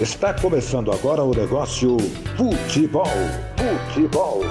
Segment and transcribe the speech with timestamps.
[0.00, 1.96] Está começando agora o negócio
[2.36, 3.04] Futebol.
[3.88, 4.42] Futebol.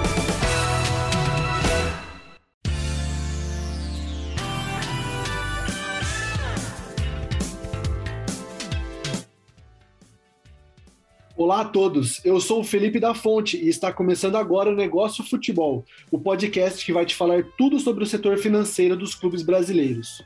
[11.34, 15.24] Olá a todos, eu sou o Felipe da Fonte e está começando agora o Negócio
[15.24, 20.22] Futebol, o podcast que vai te falar tudo sobre o setor financeiro dos clubes brasileiros.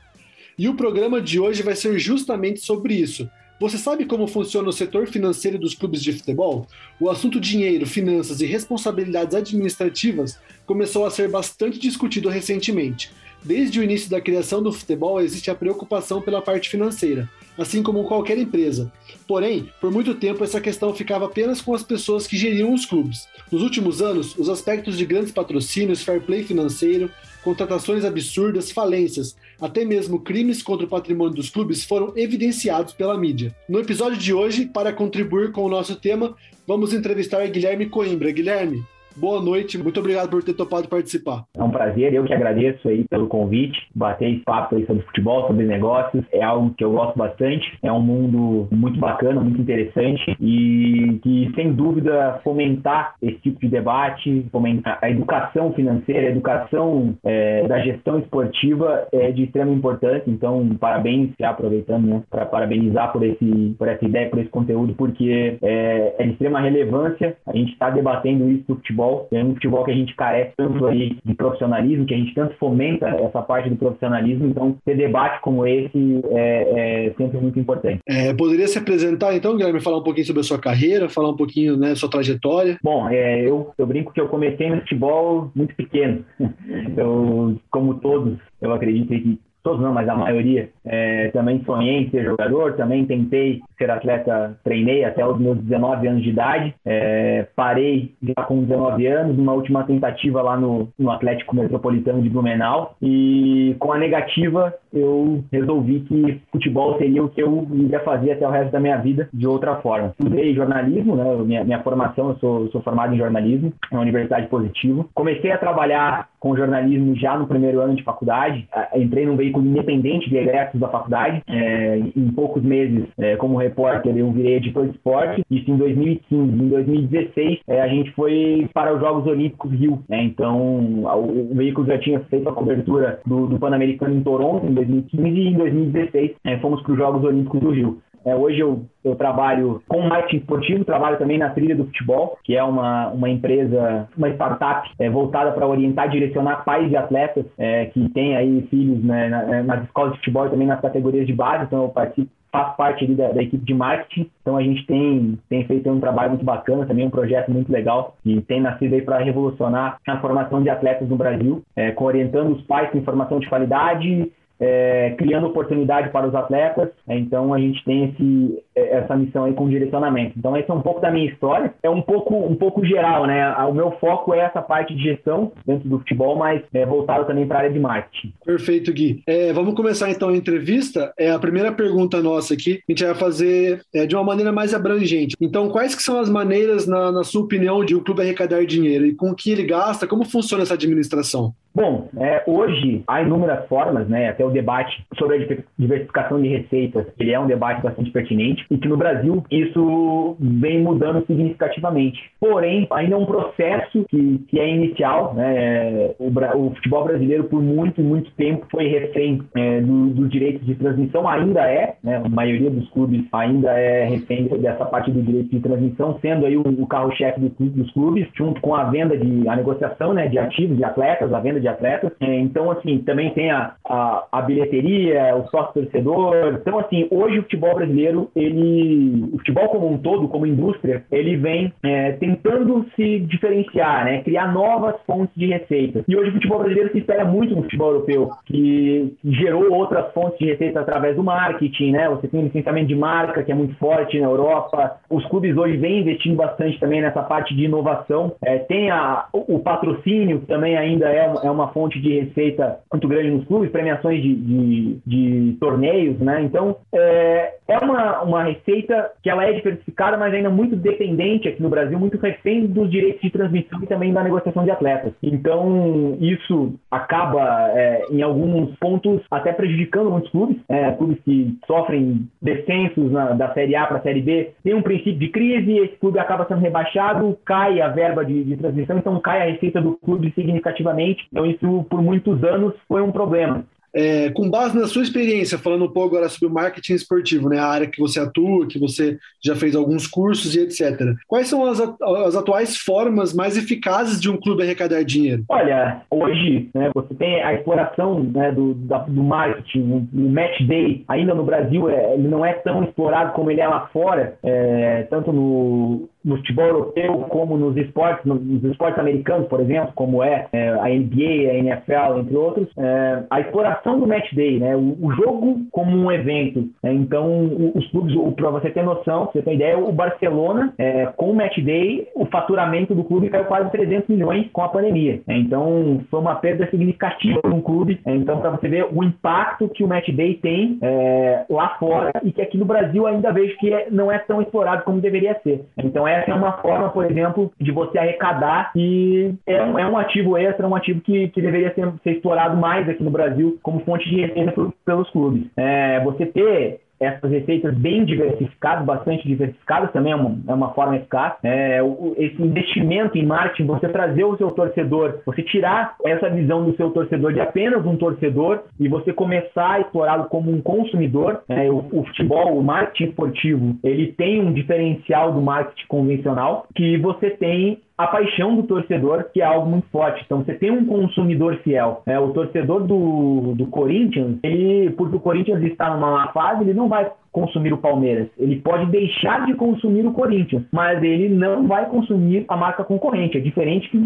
[0.57, 3.29] E o programa de hoje vai ser justamente sobre isso,
[3.63, 6.67] você sabe como funciona o setor financeiro dos clubes de futebol?
[6.99, 13.09] O assunto dinheiro, finanças e responsabilidades administrativas começou a ser bastante discutido recentemente.
[13.41, 18.03] Desde o início da criação do futebol existe a preocupação pela parte financeira, assim como
[18.03, 18.91] qualquer empresa.
[19.25, 23.29] Porém, por muito tempo essa questão ficava apenas com as pessoas que geriam os clubes.
[23.49, 27.09] Nos últimos anos, os aspectos de grandes patrocínios, fair play financeiro,
[27.41, 33.55] contratações absurdas, falências, até mesmo crimes contra o patrimônio dos clubes foram evidenciados pela mídia.
[33.67, 36.35] No episódio de hoje, para contribuir com o nosso tema,
[36.67, 38.31] vamos entrevistar Guilherme Coimbra.
[38.31, 38.83] Guilherme,
[39.15, 41.45] Boa noite, muito obrigado por ter topado participar.
[41.55, 45.45] É um prazer, eu que agradeço aí pelo convite, bater esse papo aí sobre futebol,
[45.47, 50.35] sobre negócios, é algo que eu gosto bastante, é um mundo muito bacana, muito interessante
[50.39, 57.15] e que sem dúvida fomentar esse tipo de debate, fomentar a educação financeira, a educação
[57.23, 63.11] é, da gestão esportiva é de extrema importância, então parabéns, já aproveitando né, para parabenizar
[63.11, 67.55] por, esse, por essa ideia, por esse conteúdo, porque é, é de extrema relevância, a
[67.55, 70.85] gente está debatendo isso do futebol futebol, é um futebol que a gente carece tanto
[70.85, 75.41] aí de profissionalismo, que a gente tanto fomenta essa parte do profissionalismo, então ter debate
[75.41, 77.99] como esse é, é sempre muito importante.
[78.07, 81.37] É, poderia se apresentar então, Guilherme, falar um pouquinho sobre a sua carreira, falar um
[81.37, 82.77] pouquinho né, sua trajetória?
[82.83, 86.23] Bom, é, eu, eu brinco que eu comecei no futebol muito pequeno.
[86.95, 92.09] Eu, como todos, eu acredito que todos não, mas a maioria, é, também sonhei em
[92.09, 97.47] ser jogador, também tentei ser atleta, treinei até os meus 19 anos de idade, é,
[97.55, 102.95] parei já com 19 anos, numa última tentativa lá no, no Atlético Metropolitano de Blumenau,
[103.01, 108.47] e com a negativa eu resolvi que futebol seria o que eu iria fazer até
[108.47, 110.13] o resto da minha vida de outra forma.
[110.19, 115.09] Estudei jornalismo, né, minha, minha formação, eu sou, sou formado em jornalismo na Universidade Positivo.
[115.13, 120.29] Comecei a trabalhar com jornalismo já no primeiro ano de faculdade, entrei num veículo independente
[120.29, 121.41] de egressos da faculdade.
[121.47, 125.43] É, em poucos meses, é, como repórter, eu virei editor de esporte.
[125.49, 126.63] Isso em 2015.
[126.63, 130.03] Em 2016, é, a gente foi para os Jogos Olímpicos Rio.
[130.07, 130.23] Né?
[130.23, 134.73] Então, o, o, veículo já tinha feito a cobertura do, do Pan-Americano em Toronto, em
[134.73, 138.01] 2015, e em 2016 é, fomos para os Jogos Olímpicos do Rio.
[138.25, 142.55] É, hoje eu, eu trabalho com marketing esportivo, trabalho também na trilha do futebol, que
[142.55, 147.45] é uma, uma empresa, uma startup é, voltada para orientar e direcionar pais de atletas
[147.57, 151.27] é, que têm aí filhos né, na, nas escolas de futebol e também nas categorias
[151.27, 154.85] de base, então eu participo faço parte da, da, equipe de marketing, então a gente
[154.85, 158.93] tem, tem feito um trabalho muito bacana, também um projeto muito legal, e tem nascido
[158.93, 163.39] aí para revolucionar a formação de atletas no Brasil, é, orientando os pais com informação
[163.39, 164.31] de qualidade,
[164.63, 166.89] é, criando oportunidade para os atletas.
[167.09, 170.33] Então a gente tem esse, essa missão aí com direcionamento.
[170.37, 171.73] Então esse é um pouco da minha história.
[171.81, 173.53] É um pouco um pouco geral, né?
[173.65, 177.47] O meu foco é essa parte de gestão dentro do futebol, mas é voltado também
[177.47, 178.33] para a área de marketing.
[178.45, 179.21] Perfeito, Gui.
[179.27, 181.13] É, vamos começar então a entrevista.
[181.17, 182.81] É a primeira pergunta nossa aqui.
[182.87, 185.35] A gente vai fazer é, de uma maneira mais abrangente.
[185.39, 189.05] Então, quais que são as maneiras, na, na sua opinião, de o clube arrecadar dinheiro
[189.05, 190.07] e com o que ele gasta?
[190.07, 191.53] Como funciona essa administração?
[191.75, 194.29] Bom, é, hoje há inúmeras formas, né?
[194.29, 198.77] Até o debate sobre a diversificação de receitas, ele é um debate bastante pertinente e
[198.77, 202.19] que no Brasil isso vem mudando significativamente.
[202.39, 206.11] Porém, ainda é um processo que, que é inicial, né?
[206.19, 210.75] O, o futebol brasileiro por muito muito tempo foi refém é, dos do direitos de
[210.75, 212.21] transmissão, ainda é, né?
[212.23, 216.57] A maioria dos clubes ainda é refém dessa parte do direito de transmissão, sendo aí
[216.57, 220.27] o, o carro-chefe dos, dos clubes, junto com a venda de a negociação, né?
[220.27, 222.11] De ativos, de atletas, a venda de atletas.
[222.19, 226.59] É, então, assim, também tem a, a, a bilheteria, o sócio-torcedor.
[226.61, 231.35] Então, assim, hoje o futebol brasileiro, ele, o futebol como um todo, como indústria, ele
[231.37, 234.21] vem é, tentando se diferenciar, né?
[234.23, 236.03] Criar novas fontes de receita.
[236.07, 240.37] E hoje o futebol brasileiro se espera muito no futebol europeu, que gerou outras fontes
[240.39, 242.09] de receita através do marketing, né?
[242.09, 244.97] Você tem o licenciamento de marca, que é muito forte na Europa.
[245.09, 248.35] Os clubes hoje vêm investindo bastante também nessa parte de inovação.
[248.43, 253.07] É, tem a, o, patrocínio, que também ainda é, é uma fonte de receita muito
[253.07, 256.41] grande nos clubes, premiações de, de, de torneios, né?
[256.43, 261.61] Então, é, é uma, uma receita que ela é diversificada, mas ainda muito dependente aqui
[261.61, 265.13] no Brasil, muito refém dos direitos de transmissão e também da negociação de atletas.
[265.21, 272.27] Então, isso acaba, é, em alguns pontos, até prejudicando muitos clubes, é, clubes que sofrem
[272.41, 275.95] descensos na, da Série A para a Série B, tem um princípio de crise, esse
[275.97, 279.93] clube acaba sendo rebaixado, cai a verba de, de transmissão, então cai a receita do
[279.97, 281.25] clube significativamente.
[281.31, 283.63] Então, isso por muitos anos foi um problema.
[283.95, 287.59] É, com base na sua experiência, falando um pouco agora sobre o marketing esportivo, né,
[287.59, 291.13] a área que você atua, que você já fez alguns cursos e etc.
[291.27, 295.43] Quais são as, as atuais formas mais eficazes de um clube arrecadar dinheiro?
[295.49, 301.03] Olha, hoje né, você tem a exploração né, do, da, do marketing, o match day,
[301.07, 305.03] ainda no Brasil é, ele não é tão explorado como ele é lá fora, é,
[305.09, 310.47] tanto no, no futebol europeu como nos esportes, nos esportes americanos, por exemplo, como é,
[310.51, 314.97] é a NBA, a NFL, entre outros, é, a exploração do match day, né, o,
[315.01, 316.69] o jogo como um evento.
[316.81, 321.31] Né, então, os clubes, para você ter noção, você tem ideia, o Barcelona, é, com
[321.31, 325.21] o match day, o faturamento do clube caiu quase 300 milhões com a pandemia.
[325.27, 327.99] Né, então, foi uma perda significativa para um clube.
[328.05, 332.11] Né, então, para você ver o impacto que o match day tem é, lá fora
[332.23, 335.39] e que aqui no Brasil ainda vejo que é, não é tão explorado como deveria
[335.43, 335.65] ser.
[335.77, 339.97] Então, essa é uma forma, por exemplo, de você arrecadar e é um, é um
[339.97, 343.81] ativo extra, um ativo que, que deveria ser, ser explorado mais aqui no Brasil como
[343.81, 344.53] fonte de receita
[344.85, 345.47] pelos clubes.
[345.57, 350.95] É, você ter essas receitas bem diversificadas, bastante diversificadas, também é uma, é uma forma
[350.97, 351.33] eficaz.
[351.43, 356.63] É, o, esse investimento em marketing, você trazer o seu torcedor, você tirar essa visão
[356.63, 361.41] do seu torcedor de apenas um torcedor e você começar a explorá-lo como um consumidor.
[361.49, 366.97] É, o, o, futebol, o marketing esportivo, ele tem um diferencial do marketing convencional que
[366.97, 370.23] você tem a paixão do torcedor, que é algo muito forte.
[370.25, 372.01] Então, você tem um consumidor fiel.
[372.05, 376.73] É, o torcedor do, do Corinthians, ele, porque o Corinthians está numa má fase, ele
[376.73, 378.29] não vai consumir o Palmeiras.
[378.37, 383.37] Ele pode deixar de consumir o Corinthians, mas ele não vai consumir a marca concorrente.
[383.37, 383.97] É diferente que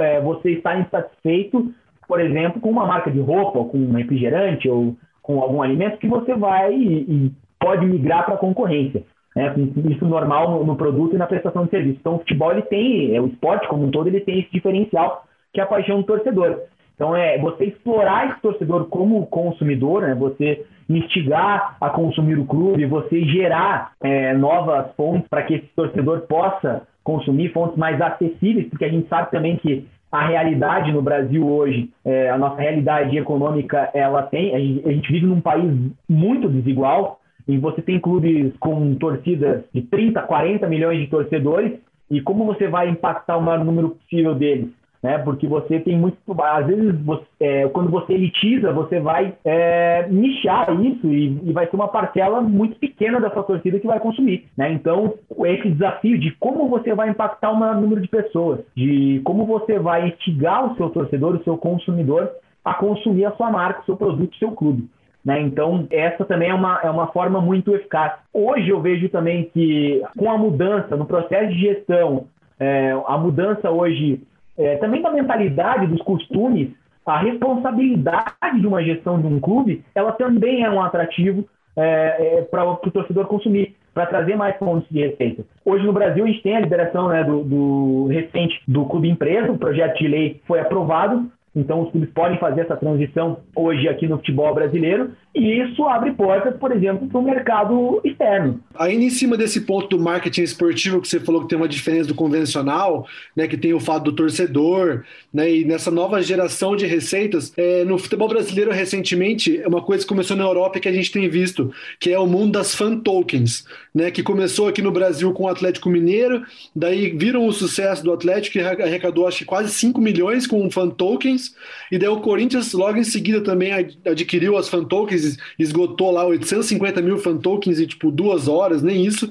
[0.00, 1.72] é, você está insatisfeito,
[2.06, 6.06] por exemplo, com uma marca de roupa, com um refrigerante ou com algum alimento que
[6.06, 9.02] você vai e, e pode migrar para a concorrência
[9.34, 9.54] né,
[9.90, 11.98] isso normal no, no, produto e na prestação de serviço.
[12.00, 15.24] Então, o futebol ele tem, é, o esporte como um todo, ele tem esse diferencial
[15.52, 16.60] que é a paixão do torcedor.
[16.94, 22.86] Então, é você explorar esse torcedor como consumidor, né, você instigar a consumir o clube,
[22.86, 28.84] você gerar é, novas fontes para que esse torcedor possa consumir fontes mais acessíveis, porque
[28.84, 33.90] a gente sabe também que a realidade no Brasil hoje, é, a nossa realidade econômica,
[33.92, 35.72] ela tem, a gente, a gente vive num país
[36.08, 41.78] muito desigual, e você tem clubes com torcidas de 30, 40 milhões de torcedores,
[42.10, 44.70] e como você vai impactar o maior número possível deles?
[45.04, 45.18] Né?
[45.18, 46.16] Porque você tem muito.
[46.40, 51.68] Às vezes, você, é, quando você elitiza, você vai é, nichar isso e, e, vai
[51.68, 54.46] ser uma parcela muito pequena da sua torcida que vai consumir.
[54.56, 54.72] Né?
[54.72, 55.12] Então,
[55.44, 59.78] esse desafio de como você vai impactar o maior número de pessoas, de como você
[59.78, 62.30] vai instigar o seu torcedor, o seu consumidor,
[62.64, 64.88] a consumir a sua marca, o seu produto, o seu clube.
[65.24, 65.40] Né?
[65.40, 68.12] Então, essa também é uma, é uma forma muito eficaz.
[68.32, 72.26] Hoje eu vejo também que, com a mudança no processo de gestão,
[72.60, 74.22] é, a mudança hoje
[74.56, 76.70] é, também da mentalidade, dos costumes,
[77.06, 81.44] a responsabilidade de uma gestão de um clube, ela também é um atrativo
[81.76, 85.44] é, é para o torcedor consumir, para trazer mais fontes de receita.
[85.64, 89.52] Hoje no Brasil a gente tem a liberação né, do, do recente do Clube Empresa,
[89.52, 94.08] o projeto de lei foi aprovado, então, os clubes podem fazer essa transição hoje aqui
[94.08, 98.60] no futebol brasileiro e isso abre portas, por exemplo, para o mercado externo.
[98.76, 102.06] Ainda em cima desse ponto do marketing esportivo, que você falou que tem uma diferença
[102.06, 106.86] do convencional, né, que tem o fato do torcedor, né, e nessa nova geração de
[106.86, 110.88] receitas, é, no futebol brasileiro, recentemente, é uma coisa que começou na Europa e que
[110.88, 114.82] a gente tem visto, que é o mundo das fan tokens, né, que começou aqui
[114.82, 116.44] no Brasil com o Atlético Mineiro,
[116.76, 120.90] daí viram o sucesso do Atlético, que arrecadou acho que quase 5 milhões com fan
[120.90, 121.56] tokens,
[121.90, 125.23] e daí o Corinthians logo em seguida também adquiriu as fan tokens
[125.58, 129.30] esgotou lá 850 mil fan tokens em tipo duas horas, nem isso.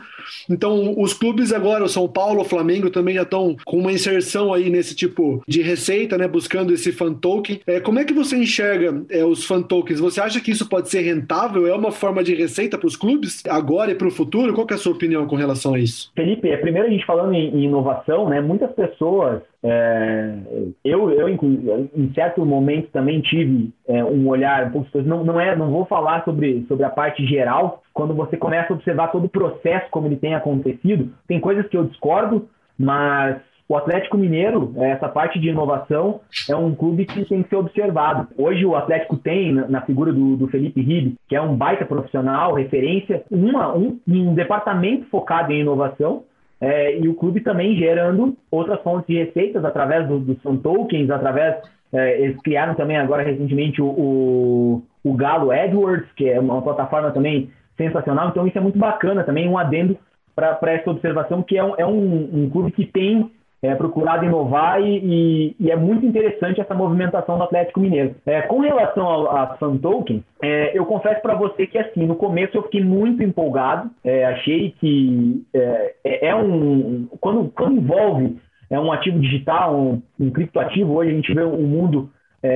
[0.50, 4.54] Então, os clubes agora, o São Paulo, o Flamengo também já estão com uma inserção
[4.54, 6.28] aí nesse tipo de receita, né?
[6.28, 7.62] Buscando esse fan token.
[7.66, 10.00] É, como é que você enxerga é, os fan tokens?
[10.00, 11.68] Você acha que isso pode ser rentável?
[11.68, 14.54] É uma forma de receita para os clubes agora e para o futuro?
[14.54, 16.12] Qual é a sua opinião com relação a isso?
[16.16, 18.42] Felipe, é, primeiro a gente falando em, em inovação, né?
[18.42, 20.36] Muitas pessoas é,
[20.84, 25.02] eu, eu, em certo momento, também tive é, um olhar um pouco.
[25.02, 27.82] Não, não, é, não vou falar sobre, sobre a parte geral.
[27.94, 31.78] Quando você começa a observar todo o processo, como ele tem acontecido, tem coisas que
[31.78, 33.38] eu discordo, mas
[33.70, 38.28] o Atlético Mineiro, essa parte de inovação, é um clube que tem que ser observado.
[38.38, 42.54] Hoje o Atlético tem, na, figura do, do Felipe Ribe, que é um baita profissional,
[42.54, 46.24] referência, uma, um, um departamento focado em inovação,
[46.64, 51.10] é, e o clube também gerando outras fontes de receitas através dos do Sun Tokens,
[51.10, 51.58] através.
[51.92, 57.12] É, eles criaram também agora recentemente o, o, o Galo AdWords, que é uma plataforma
[57.12, 58.30] também sensacional.
[58.30, 59.98] Então, isso é muito bacana também, um adendo
[60.34, 63.30] para essa observação, que é um, é um, um clube que tem
[63.64, 68.14] é, procurado inovar e, e, e, é muito interessante essa movimentação do Atlético Mineiro.
[68.26, 72.18] É, com relação ao, a Fan Token, é, eu confesso para você que assim no
[72.18, 78.38] começo eu fiquei muito empolgado, é, achei que é, é, é um quando, quando envolve
[78.70, 82.10] é um ativo digital, um, um criptoativo, hoje a gente vê o um mundo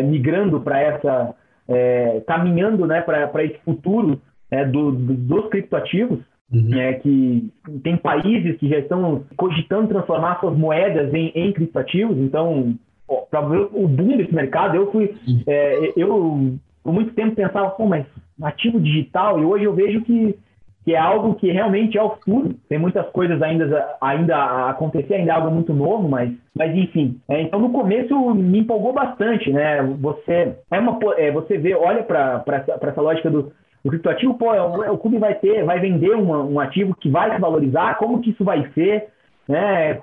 [0.03, 1.33] migrando para essa
[2.25, 4.21] caminhando né, para esse futuro
[4.69, 6.19] do, do, dos criptoativos.
[6.51, 6.73] Uhum.
[6.75, 7.51] É, que
[7.83, 12.73] tem países que já estão cogitando transformar suas moedas em, em criptativos, então,
[13.29, 15.13] para ver o boom desse mercado, eu fui.
[15.27, 15.43] Uhum.
[15.45, 18.05] É, eu, por muito tempo, pensava, pô, mas
[18.41, 20.37] ativo digital, e hoje eu vejo que,
[20.85, 22.55] que é algo que realmente é o futuro.
[22.69, 27.19] Tem muitas coisas ainda, ainda a acontecer, ainda é algo muito novo, mas, mas enfim.
[27.27, 29.81] É, então, no começo, me empolgou bastante, né?
[29.99, 33.51] Você, é uma, é, você vê, olha para essa, essa lógica do
[33.87, 37.33] o criptoativo, pô, é é o clube vai ter, vai vender um ativo que vai
[37.33, 39.07] se valorizar, como que isso vai ser,
[39.47, 39.97] né?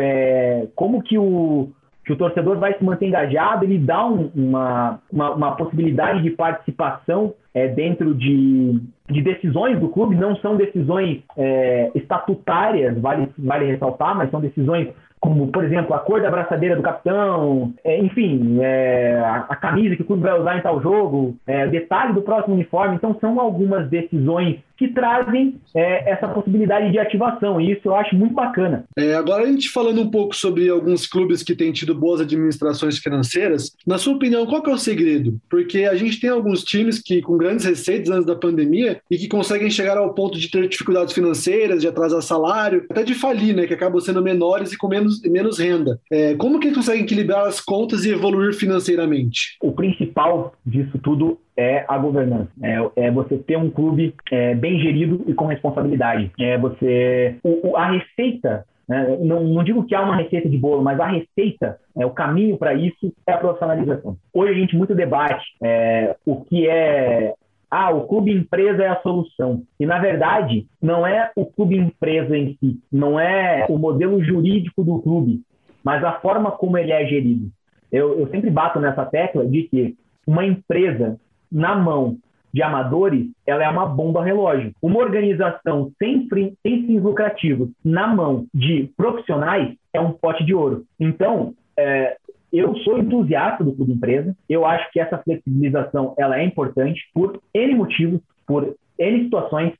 [0.00, 1.68] É, como que o,
[2.04, 6.30] que o torcedor vai se manter engajado, ele dá um, uma, uma, uma, possibilidade de
[6.30, 13.66] participação é, dentro de, de decisões do clube, não são decisões é, estatutárias, vale, vale
[13.66, 14.88] ressaltar, mas são decisões
[15.20, 19.96] como, por exemplo, a cor da braçadeira do capitão, é, enfim, é, a, a, camisa
[19.96, 22.96] que o clube vai usar em tal jogo, é, detalhe do próximo uniforme.
[22.96, 28.14] Então, são algumas decisões que trazem é, essa possibilidade de ativação, e isso eu acho
[28.14, 28.84] muito bacana.
[28.96, 32.98] É, agora, a gente falando um pouco sobre alguns clubes que têm tido boas administrações
[32.98, 35.38] financeiras, na sua opinião, qual é o segredo?
[35.50, 39.26] Porque a gente tem alguns times que com grandes receitas antes da pandemia e que
[39.26, 43.66] conseguem chegar ao ponto de ter dificuldades financeiras, de atrasar salário, até de falir, né,
[43.66, 45.98] que acabam sendo menores e com menos, menos renda.
[46.10, 49.56] É, como que eles conseguem equilibrar as contas e evoluir financeiramente?
[49.60, 52.50] O principal disso tudo é a governança.
[52.62, 56.30] É, é você ter um clube é, bem gerido e com responsabilidade.
[56.38, 57.36] É você.
[57.42, 59.18] O, o, a receita né?
[59.20, 62.56] Não, não, digo que há uma receita de bolo, mas a receita, é, o caminho
[62.56, 64.16] para isso é a profissionalização.
[64.32, 67.34] Hoje a gente muito debate é, o que é.
[67.70, 69.62] Ah, o clube empresa é a solução.
[69.78, 74.82] E, na verdade, não é o clube empresa em si, não é o modelo jurídico
[74.82, 75.42] do clube,
[75.84, 77.50] mas a forma como ele é gerido.
[77.92, 79.96] Eu, eu sempre bato nessa tecla de que
[80.26, 82.18] uma empresa na mão
[82.52, 84.72] de amadores, ela é uma bomba relógio.
[84.80, 86.26] Uma organização sem,
[86.62, 90.84] sem fins lucrativos na mão de profissionais é um pote de ouro.
[90.98, 92.16] Então, é,
[92.52, 94.34] eu sou entusiasta do clube empresa.
[94.48, 99.74] Eu acho que essa flexibilização ela é importante por N motivos, por N situações.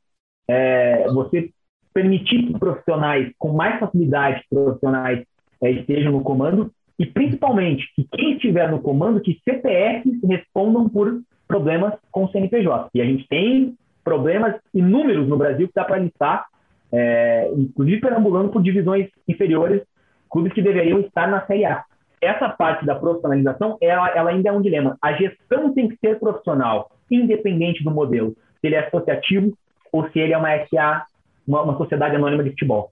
[0.51, 1.51] É, você
[1.93, 5.25] permitir que profissionais com mais facilidade profissionais
[5.61, 11.21] é, estejam no comando e principalmente que quem estiver no comando que CPFs respondam por
[11.49, 12.91] problemas com o CNPJ.
[12.95, 16.47] E a gente tem problemas inúmeros no Brasil que dá para listar,
[16.93, 19.83] é, inclusive perambulando por divisões inferiores,
[20.31, 21.85] clubes que deveriam estar na Série A.
[22.21, 24.97] Essa parte da profissionalização, ela, ela ainda é um dilema.
[25.01, 29.57] A gestão tem que ser profissional, independente do modelo, se ele é associativo
[29.93, 31.07] ou se ele é uma SA,
[31.47, 32.91] uma, uma sociedade anônima de futebol.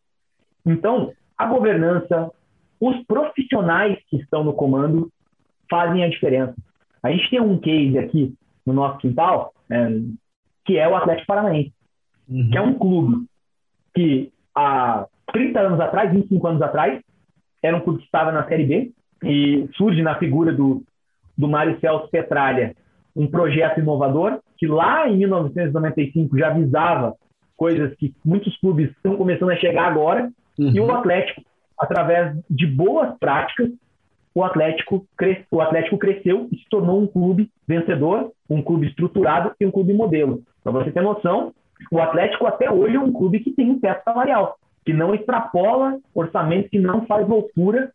[0.65, 2.31] Então, a governança,
[2.81, 5.11] os profissionais que estão no comando
[5.69, 6.55] fazem a diferença.
[7.03, 8.35] A gente tem um case aqui
[8.67, 9.89] no nosso quintal, é,
[10.65, 11.73] que é o Atlético Paranaense,
[12.29, 12.51] uhum.
[12.51, 13.27] que é um clube
[13.95, 17.01] que há 30 anos atrás, 25 anos atrás,
[17.63, 18.93] era um clube que estava na Série B
[19.23, 20.83] e surge na figura do,
[21.37, 22.75] do Mário Celso Petralha
[23.15, 27.15] um projeto inovador que lá em 1995 já visava
[27.57, 30.71] coisas que muitos clubes estão começando a chegar agora uhum.
[30.71, 31.43] e o Atlético,
[31.79, 33.71] através de boas práticas,
[34.37, 35.39] o Atlético, cres...
[35.51, 39.95] o Atlético cresceu e se tornou um clube vencedor, um clube estruturado e um clube
[39.95, 40.43] modelo.
[40.63, 41.55] Para você ter noção,
[41.91, 45.99] o Atlético até hoje é um clube que tem um teto salarial, que não extrapola
[46.15, 47.91] orçamento, que não faz loucura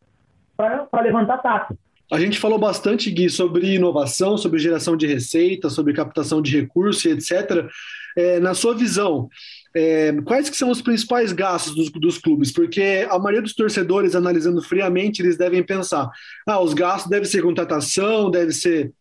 [0.57, 1.75] para levantar taxa.
[2.12, 7.06] A gente falou bastante, Gui, sobre inovação, sobre geração de receita, sobre captação de recursos
[7.06, 7.65] etc.
[8.18, 9.30] É, na sua visão,
[9.74, 12.51] é, quais que são os principais gastos dos, dos, clubes?
[12.51, 16.10] Porque a maioria dos torcedores, analisando friamente, eles devem pensar:
[16.46, 18.91] ah, os gastos devem ser contratação, deve ser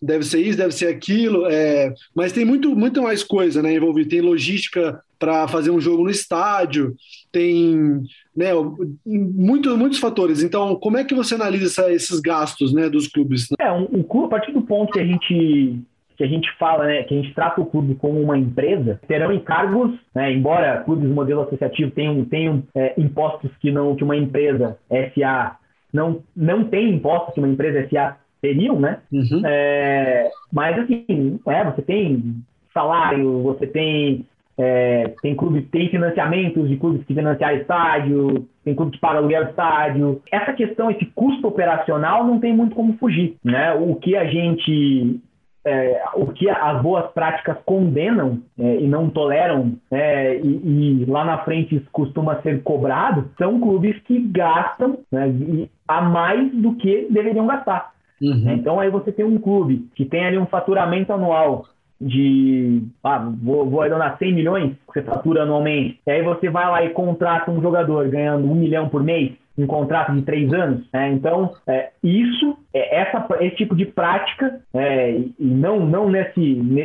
[0.00, 4.08] deve ser isso, deve ser aquilo, é, mas tem muito, muito mais coisa né, envolvida.
[4.08, 6.96] Tem logística para fazer um jogo no estádio,
[7.30, 8.02] tem
[8.34, 8.48] né,
[9.04, 10.42] muito, muitos fatores.
[10.42, 13.46] Então, como é que você analisa essa, esses gastos né, dos clubes?
[13.60, 15.78] É, um, um clube, a partir do ponto que a gente
[16.16, 19.32] que a gente fala, né, que a gente trata o clube como uma empresa, terão
[19.32, 24.76] encargos, né, embora clubes modelo associativo tenham, tenham é, impostos que não que uma empresa
[25.14, 25.56] SA
[25.90, 28.98] não, não tem impostos que uma empresa SA teriam, né?
[29.10, 29.42] Uhum.
[29.46, 34.26] É, mas assim, é, você tem salário, você tem
[34.60, 39.44] é, tem clubes, tem financiamentos de clubes que financiam estádio, tem clube que paga aluguel
[39.44, 40.20] estádio.
[40.30, 43.36] Essa questão, esse custo operacional, não tem muito como fugir.
[43.42, 43.72] Né?
[43.72, 45.18] O que a gente
[45.64, 51.24] é, o que as boas práticas condenam é, e não toleram, é, e, e, lá
[51.24, 57.08] na frente isso costuma ser cobrado, são clubes que gastam né, a mais do que
[57.10, 57.92] deveriam gastar.
[58.20, 58.52] Uhum.
[58.52, 61.64] Então aí você tem um clube que tem ali um faturamento anual
[62.00, 66.66] de, ah, vou, vou arredondar 100 milhões que você fatura anualmente, e aí você vai
[66.66, 70.86] lá e contrata um jogador ganhando um milhão por mês, um contrato de três anos.
[70.92, 71.10] Né?
[71.12, 76.40] Então, é, isso, é, essa, esse tipo de prática, é, e não, não nesse,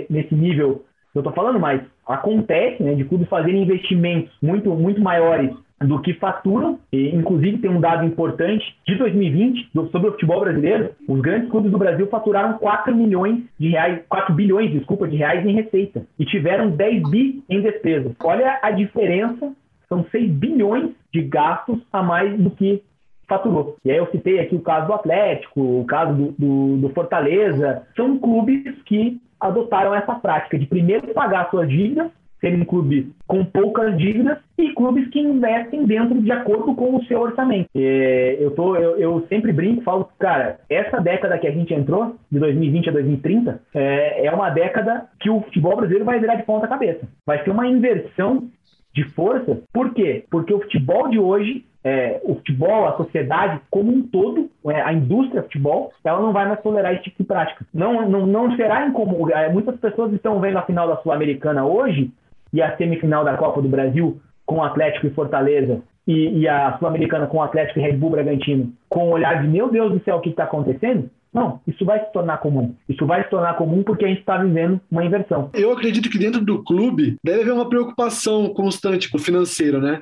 [0.09, 5.01] nesse nível que eu estou falando, mas acontece né, de clubes fazerem investimentos muito, muito
[5.01, 10.39] maiores do que faturam, e inclusive tem um dado importante de 2020 sobre o futebol
[10.39, 15.17] brasileiro, os grandes clubes do Brasil faturaram 4 milhões de reais, 4 bilhões, desculpa, de
[15.17, 18.13] reais em receita e tiveram 10 bi em despesas.
[18.23, 19.51] Olha a diferença,
[19.89, 22.81] são 6 bilhões de gastos a mais do que
[23.27, 23.75] faturou.
[23.83, 27.83] E aí eu citei aqui o caso do Atlético, o caso do, do, do Fortaleza,
[27.95, 32.09] são clubes que adotaram essa prática de primeiro pagar suas dívidas
[32.45, 37.19] serem clubes com poucas dívidas e clubes que investem dentro de acordo com o seu
[37.19, 37.67] orçamento.
[37.75, 42.15] É, eu, tô, eu, eu, sempre brinco, falo, cara, essa década que a gente entrou,
[42.31, 46.43] de 2020 a 2030, é, é uma década que o futebol brasileiro vai virar de
[46.43, 47.07] ponta cabeça.
[47.25, 48.47] Vai ser uma inversão
[48.93, 49.59] de força.
[49.73, 50.25] Por quê?
[50.29, 54.91] Porque o futebol de hoje é, o futebol, a sociedade como um todo, é, a
[54.91, 57.63] indústria futebol, ela não vai mais tolerar esse tipo de prática.
[57.71, 59.29] Não, não, não será incomum.
[59.29, 62.11] É, muitas pessoas estão vendo a final da Sul-Americana hoje
[62.55, 67.27] e a semifinal da Copa do Brasil com Atlético e Fortaleza e, e a Sul-Americana
[67.27, 70.21] com Atlético e Red Bull Bragantino com o olhar de meu Deus do céu, o
[70.21, 71.09] que está acontecendo?
[71.33, 72.73] Não, isso vai se tornar comum.
[72.87, 75.49] Isso vai se tornar comum porque a gente está vivendo uma inversão.
[75.53, 80.01] Eu acredito que dentro do clube deve haver uma preocupação constante com o financeiro, né?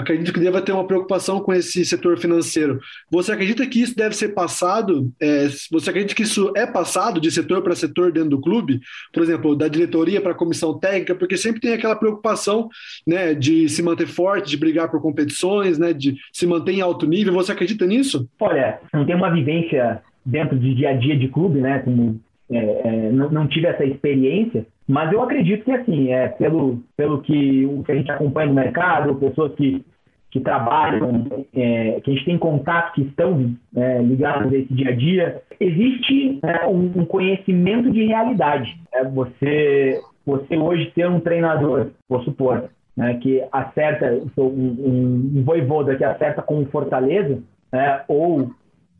[0.00, 2.80] Acredito que deva ter uma preocupação com esse setor financeiro.
[3.10, 5.12] Você acredita que isso deve ser passado?
[5.20, 8.80] É, você acredita que isso é passado de setor para setor dentro do clube?
[9.12, 12.68] Por exemplo, da diretoria para a comissão técnica, porque sempre tem aquela preocupação
[13.06, 17.06] né, de se manter forte, de brigar por competições, né, de se manter em alto
[17.06, 17.34] nível.
[17.34, 18.28] Você acredita nisso?
[18.40, 21.78] Olha, não tem uma vivência dentro de dia a dia de clube, né?
[21.80, 22.20] Como,
[22.50, 27.22] é, é, não, não tive essa experiência, mas eu acredito que, assim, é, pelo, pelo
[27.22, 29.84] que, o que a gente acompanha no mercado, pessoas que,
[30.30, 34.90] que trabalham, é, que a gente tem contato, que estão é, ligados a esse dia
[34.90, 38.76] a dia, existe é, um, um, conhecimento de realidade.
[38.92, 45.44] É, você, você hoje ter um treinador, vou supor, né, que acerta, um, um, um
[45.44, 47.40] voivoda que acerta com Fortaleza,
[47.72, 48.50] né, ou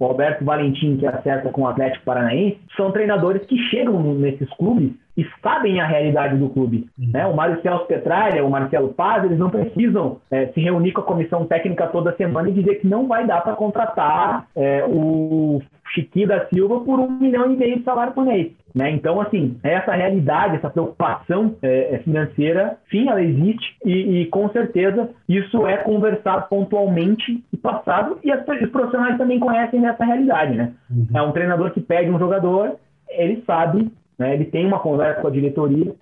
[0.01, 4.93] o Alberto Valentim, que acerta com o Atlético Paranaense, são treinadores que chegam nesses clubes
[5.15, 6.89] e sabem a realidade do clube.
[6.99, 7.11] Uhum.
[7.13, 7.27] Né?
[7.27, 11.05] O Mário Celso Petralha, o Marcelo Paz, eles não precisam é, se reunir com a
[11.05, 15.61] comissão técnica toda semana e dizer que não vai dar para contratar é, o
[15.93, 18.53] Chiquinho da Silva por um milhão e meio de salário por mês.
[18.74, 18.90] Né?
[18.92, 24.48] Então, assim, essa realidade, essa preocupação é, é, financeira, sim, ela existe e, e, com
[24.50, 30.56] certeza isso é conversado pontualmente e passado e as, os profissionais também conhecem essa realidade,
[30.56, 30.72] né?
[30.88, 31.06] Uhum.
[31.12, 32.76] É um treinador que pede um jogador,
[33.09, 34.35] ele sabe, né?
[34.35, 35.92] ele tem uma conversa com a diretoria,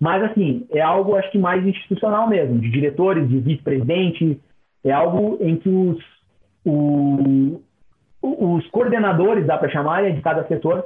[0.00, 4.40] mas assim, é algo acho que mais institucional mesmo, de diretores, de vice-presidente,
[4.82, 5.98] é algo em que os,
[6.64, 7.60] o,
[8.22, 10.84] os coordenadores, dá para chamar, né, de cada setor,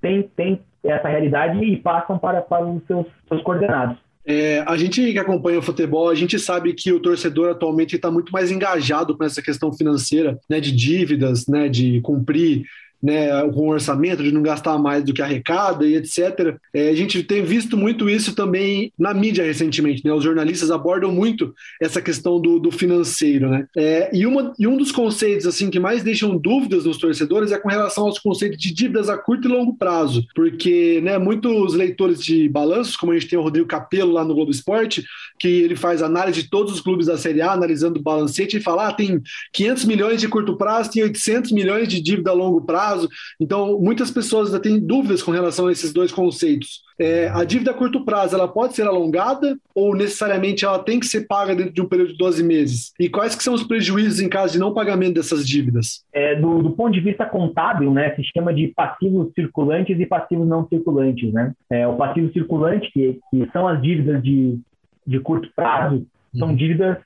[0.00, 3.96] tem, tem essa realidade e passam para, para os seus, seus coordenados.
[4.28, 8.10] É, a gente que acompanha o futebol, a gente sabe que o torcedor atualmente está
[8.10, 12.64] muito mais engajado com essa questão financeira, né, de dívidas, né, de cumprir
[13.02, 16.56] né, com orçamento, de não gastar mais do que arrecada e etc.
[16.72, 20.12] É, a gente tem visto muito isso também na mídia recentemente, né?
[20.12, 23.66] Os jornalistas abordam muito essa questão do, do financeiro, né?
[23.76, 27.58] É, e, uma, e um dos conceitos assim que mais deixam dúvidas nos torcedores é
[27.58, 32.22] com relação aos conceitos de dívidas a curto e longo prazo, porque né, muitos leitores
[32.22, 35.04] de balanços, como a gente tem o Rodrigo Capello lá no Globo Esporte,
[35.38, 38.62] que ele faz análise de todos os clubes da Série A, analisando o balancete e
[38.62, 39.20] fala, ah, tem
[39.52, 43.08] 500 milhões de curto prazo, tem 800 milhões de dívida a longo prazo.
[43.40, 46.86] Então, muitas pessoas ainda têm dúvidas com relação a esses dois conceitos.
[46.98, 51.06] É, a dívida a curto prazo, ela pode ser alongada ou necessariamente ela tem que
[51.06, 52.92] ser paga dentro de um período de 12 meses?
[52.98, 56.04] E quais que são os prejuízos em caso de não pagamento dessas dívidas?
[56.12, 60.48] É, do, do, ponto de vista contábil, né, se chama de passivos circulantes e passivos
[60.48, 61.32] não circulantes.
[61.32, 61.52] Né?
[61.70, 64.58] É, o passivo circulante, que, que são as dívidas de,
[65.06, 66.56] de curto prazo, são uhum.
[66.56, 66.98] dívidas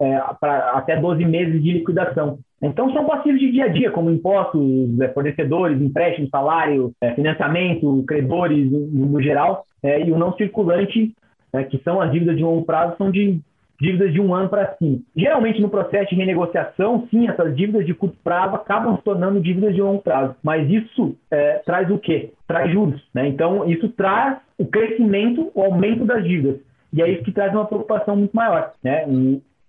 [0.00, 2.38] é, para até 12 meses de liquidação.
[2.60, 8.04] Então, são passivos de dia a dia, como impostos, é, fornecedores, empréstimos, salário, é, financiamento,
[8.06, 11.14] credores, no, geral, é, e o não circulante,
[11.52, 13.40] é, que são as dívidas de longo prazo, são de
[13.80, 14.98] dívidas de um ano para cima.
[15.16, 19.72] Geralmente, no processo de renegociação, sim, essas dívidas de curto prazo acabam se tornando dívidas
[19.72, 20.34] de longo prazo.
[20.42, 22.32] Mas isso é, traz o quê?
[22.48, 23.00] Traz juros.
[23.14, 23.28] Né?
[23.28, 26.56] Então, isso traz o crescimento, o aumento das dívidas.
[26.92, 28.72] E é isso que traz uma preocupação muito maior.
[28.82, 29.04] Né?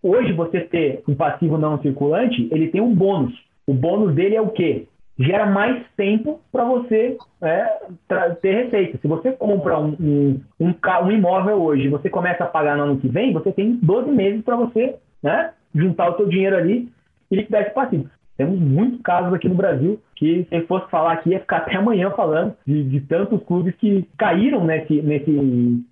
[0.01, 3.33] Hoje, você ter um passivo não circulante, ele tem um bônus.
[3.67, 4.87] O bônus dele é o quê?
[5.19, 7.79] Gera mais tempo para você é,
[8.41, 8.97] ter receita.
[9.01, 12.99] Se você compra um, um, um, um imóvel hoje você começa a pagar no ano
[12.99, 16.89] que vem, você tem 12 meses para você né, juntar o seu dinheiro ali
[17.29, 18.09] e liquidar esse passivo.
[18.37, 22.09] Temos muitos casos aqui no Brasil que, se fosse falar aqui, ia ficar até amanhã
[22.11, 25.83] falando de, de tantos clubes que caíram nesse, nesse,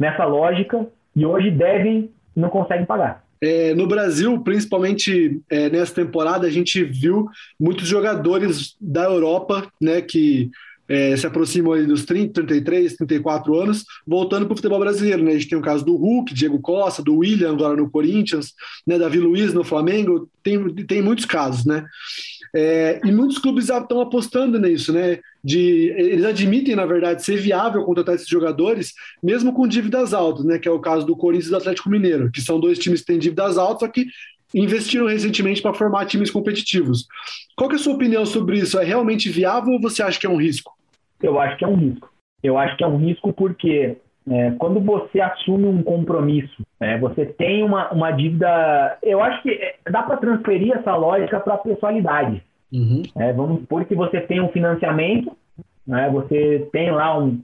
[0.00, 3.22] nessa lógica e hoje devem e não conseguem pagar.
[3.42, 10.00] É, no Brasil, principalmente é, nessa temporada, a gente viu muitos jogadores da Europa, né,
[10.00, 10.50] que
[10.88, 15.22] é, se aproximam ali dos 30, 33, 34 anos, voltando para o futebol brasileiro.
[15.22, 15.30] Né?
[15.30, 18.52] A gente tem o caso do Hulk, Diego Costa, do William agora no Corinthians,
[18.86, 21.84] né, Davi Luiz no Flamengo, tem, tem muitos casos, né?
[22.54, 25.20] É, e muitos clubes estão apostando nisso, né?
[25.42, 30.58] De, eles admitem, na verdade, ser viável contratar esses jogadores, mesmo com dívidas altas, né?
[30.58, 33.06] Que é o caso do Corinthians e do Atlético Mineiro, que são dois times que
[33.06, 34.06] têm dívidas altas, só que
[34.54, 37.06] investiram recentemente para formar times competitivos.
[37.56, 38.78] Qual é a sua opinião sobre isso?
[38.78, 40.72] É realmente viável ou você acha que é um risco?
[41.22, 42.10] Eu acho que é um risco.
[42.42, 43.96] Eu acho que é um risco porque
[44.30, 48.96] é, quando você assume um compromisso, é, você tem uma, uma dívida.
[49.02, 52.40] Eu acho que é, dá para transferir essa lógica para a pessoalidade.
[52.72, 53.02] Uhum.
[53.18, 55.36] É, vamos supor que você tem um financiamento,
[55.84, 57.40] né, você tem lá um,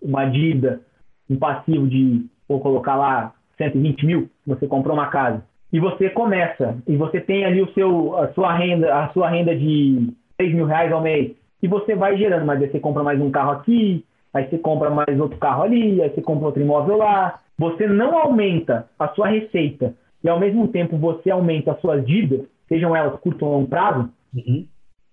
[0.00, 0.80] uma dívida,
[1.28, 5.42] um passivo de, vou colocar lá, 120 mil, você comprou uma casa.
[5.72, 9.54] E você começa, e você tem ali o seu, a sua renda, a sua renda
[9.56, 13.32] de 6 mil reais ao mês, e você vai gerando, mas você compra mais um
[13.32, 14.04] carro aqui,
[14.38, 17.40] aí você compra mais outro carro ali, aí você compra outro imóvel lá.
[17.58, 22.46] Você não aumenta a sua receita e ao mesmo tempo você aumenta as suas dívidas,
[22.68, 24.66] sejam elas curto ou longo prazo, uhum.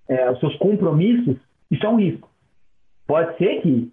[0.07, 1.37] é, os seus compromissos,
[1.71, 2.29] isso é um risco.
[3.07, 3.91] Pode ser que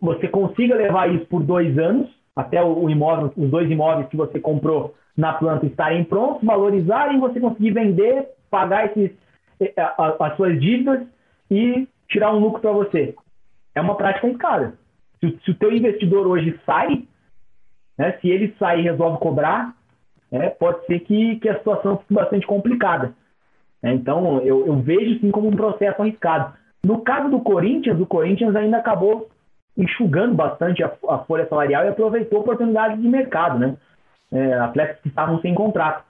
[0.00, 4.38] você consiga levar isso por dois anos, até o imóvel, os dois imóveis que você
[4.38, 9.16] comprou na planta estarem prontos, valorizarem, você conseguir vender, pagar esses,
[9.58, 11.06] é, as suas dívidas
[11.50, 13.14] e tirar um lucro para você.
[13.76, 14.72] É uma prática arriscada.
[15.20, 17.04] Se, se, o teu investidor hoje sai,
[17.98, 19.74] né, se ele sai e resolve cobrar,
[20.32, 23.12] é, pode ser que, que a situação fique bastante complicada.
[23.82, 26.54] É, então, eu, eu, vejo sim como um processo arriscado.
[26.82, 29.28] No caso do Corinthians, o Corinthians ainda acabou
[29.76, 33.76] enxugando bastante a, a folha salarial e aproveitou oportunidades de mercado, né?
[34.32, 36.02] É, atletas que estavam sem contrato.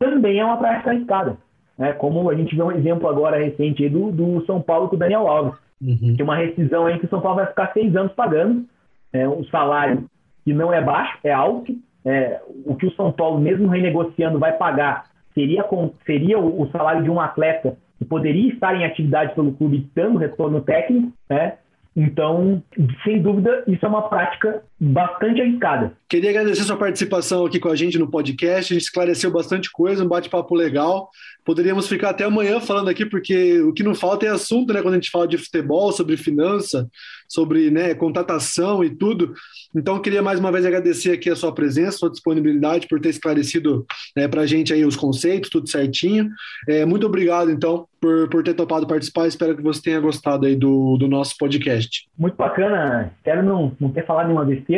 [0.00, 1.36] Também é uma prática arriscada.
[1.78, 1.92] Né?
[1.92, 5.28] Como a gente vê um exemplo agora recente do, do São Paulo com o Daniel
[5.28, 5.63] Alves.
[5.80, 6.14] Uhum.
[6.16, 8.64] Tem uma rescisão aí que o São Paulo vai ficar seis anos pagando.
[9.12, 10.08] É, um salário
[10.44, 11.74] que não é baixo, é alto.
[12.04, 16.70] É, o que o São Paulo, mesmo renegociando, vai pagar seria, com, seria o, o,
[16.70, 21.54] salário de um atleta que poderia estar em atividade pelo clube dando retorno técnico, né?
[21.96, 22.62] Então,
[23.04, 25.96] sem dúvida, isso é uma prática bastante arriscada.
[26.08, 28.72] Queria agradecer sua participação aqui com a gente no podcast.
[28.72, 31.08] A gente esclareceu bastante coisa, um bate-papo legal.
[31.44, 34.82] Poderíamos ficar até amanhã falando aqui, porque o que não falta é assunto, né?
[34.82, 36.88] Quando a gente fala de futebol, sobre finança,
[37.28, 39.34] sobre né, contratação e tudo.
[39.74, 43.84] Então, queria mais uma vez agradecer aqui a sua presença, sua disponibilidade por ter esclarecido
[44.16, 46.30] né, para a gente aí os conceitos, tudo certinho.
[46.68, 49.26] É, muito obrigado, então, por, por ter topado participar.
[49.26, 52.06] Espero que você tenha gostado aí do, do nosso podcast.
[52.16, 53.12] Muito bacana.
[53.16, 54.73] Espero não, não ter falado nenhuma besteira.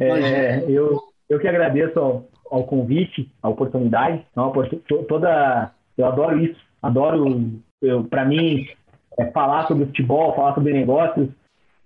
[0.00, 4.24] É, eu, eu que agradeço ao, ao convite, a oportunidade.
[4.32, 4.52] Então,
[5.08, 7.52] toda, eu adoro isso, adoro,
[8.08, 8.66] para mim,
[9.18, 11.28] é, falar sobre futebol, falar sobre negócios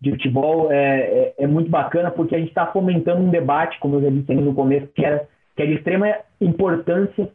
[0.01, 3.97] de futebol é, é, é muito bacana porque a gente está fomentando um debate, como
[3.97, 7.31] eu já disse no começo, que, era, que é de extrema importância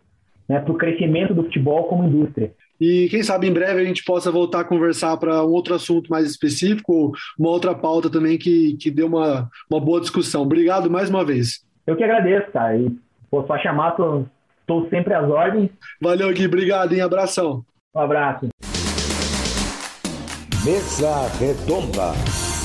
[0.49, 2.51] né, para o crescimento do futebol como indústria.
[2.79, 6.09] E quem sabe em breve a gente possa voltar a conversar para um outro assunto
[6.09, 10.43] mais específico, uma outra pauta também que, que deu uma, uma boa discussão.
[10.43, 11.65] Obrigado mais uma vez.
[11.85, 12.77] Eu que agradeço, cara.
[12.77, 12.91] E
[13.29, 14.25] Pô, só chamar, tô,
[14.65, 15.69] tô sempre às ordens.
[16.01, 16.45] Valeu, Gui.
[16.45, 17.01] Obrigado, hein?
[17.01, 17.63] Abração.
[17.93, 18.47] Um abraço.
[20.63, 22.56] Mesa Redonda.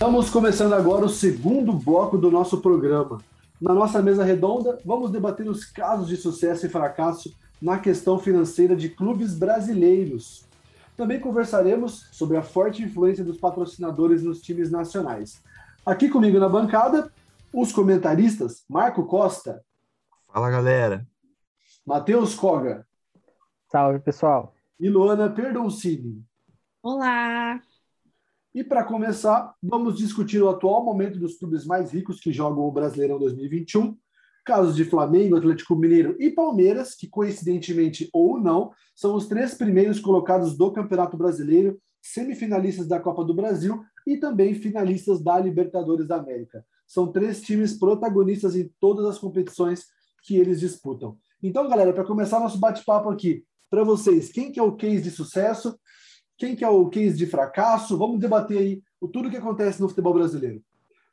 [0.00, 3.22] Estamos começando agora o segundo bloco do nosso programa.
[3.60, 8.74] Na nossa mesa redonda, vamos debater os casos de sucesso e fracasso na questão financeira
[8.74, 10.48] de clubes brasileiros.
[10.96, 15.42] Também conversaremos sobre a forte influência dos patrocinadores nos times nacionais.
[15.84, 17.12] Aqui comigo na bancada,
[17.52, 19.62] os comentaristas Marco Costa.
[20.32, 21.06] Fala, galera.
[21.86, 22.86] Matheus Koga.
[23.70, 24.54] Salve, pessoal.
[24.80, 26.24] E Luana Perdoncini.
[26.82, 27.60] Olá.
[28.52, 32.72] E para começar, vamos discutir o atual momento dos clubes mais ricos que jogam o
[32.72, 33.96] Brasileirão 2021.
[34.44, 40.00] Casos de Flamengo, Atlético Mineiro e Palmeiras, que coincidentemente ou não, são os três primeiros
[40.00, 46.16] colocados do Campeonato Brasileiro, semifinalistas da Copa do Brasil e também finalistas da Libertadores da
[46.16, 46.66] América.
[46.88, 49.84] São três times protagonistas em todas as competições
[50.24, 51.16] que eles disputam.
[51.40, 55.10] Então, galera, para começar nosso bate-papo aqui, para vocês, quem que é o case de
[55.12, 55.78] sucesso
[56.40, 57.98] quem que é o case de fracasso?
[57.98, 60.62] Vamos debater aí o tudo que acontece no futebol brasileiro.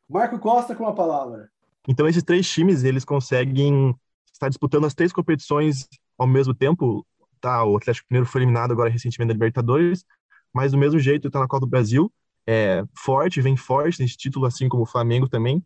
[0.09, 1.49] Marco Costa com a palavra.
[1.85, 3.93] Então esses três times, eles conseguem
[4.31, 5.85] estar disputando as três competições
[6.17, 7.05] ao mesmo tempo.
[7.41, 10.05] Tá, o Atlético Mineiro foi eliminado agora recentemente da Libertadores,
[10.53, 12.11] mas do mesmo jeito está na Copa do Brasil,
[12.47, 15.61] é forte, vem forte nesse título, assim como o Flamengo também.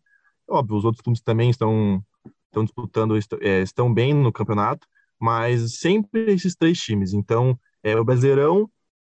[0.46, 2.04] Óbvio, os outros clubes também estão
[2.46, 4.86] estão disputando, é, estão bem no campeonato,
[5.18, 7.14] mas sempre esses três times.
[7.14, 8.68] Então, é, o Brasileirão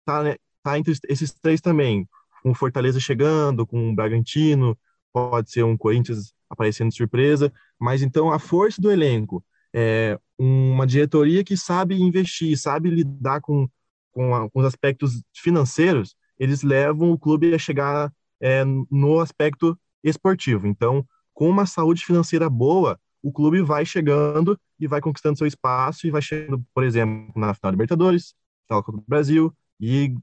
[0.09, 2.07] tá, né, tá entre esses três também,
[2.41, 4.75] com Fortaleza chegando, com o Bragantino,
[5.13, 10.87] pode ser um Corinthians aparecendo de surpresa, mas então a força do elenco, é uma
[10.87, 13.69] diretoria que sabe investir, sabe lidar com,
[14.11, 19.77] com, a, com os aspectos financeiros, eles levam o clube a chegar é, no aspecto
[20.03, 20.65] esportivo.
[20.65, 26.07] Então, com uma saúde financeira boa, o clube vai chegando e vai conquistando seu espaço
[26.07, 28.33] e vai chegando, por exemplo, na final da Libertadores,
[28.65, 30.13] final da Copa do Brasil, e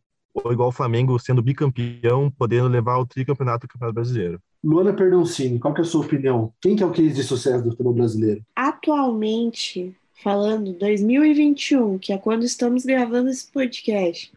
[0.45, 4.41] ou igual o Flamengo sendo bicampeão, podendo levar o tricampeonato do Campeonato Brasileiro.
[4.63, 6.53] Luana Perdoncini, qual é a sua opinião?
[6.61, 8.43] Quem que é o case de sucesso do futebol brasileiro?
[8.55, 14.33] Atualmente, falando 2021, que é quando estamos gravando esse podcast,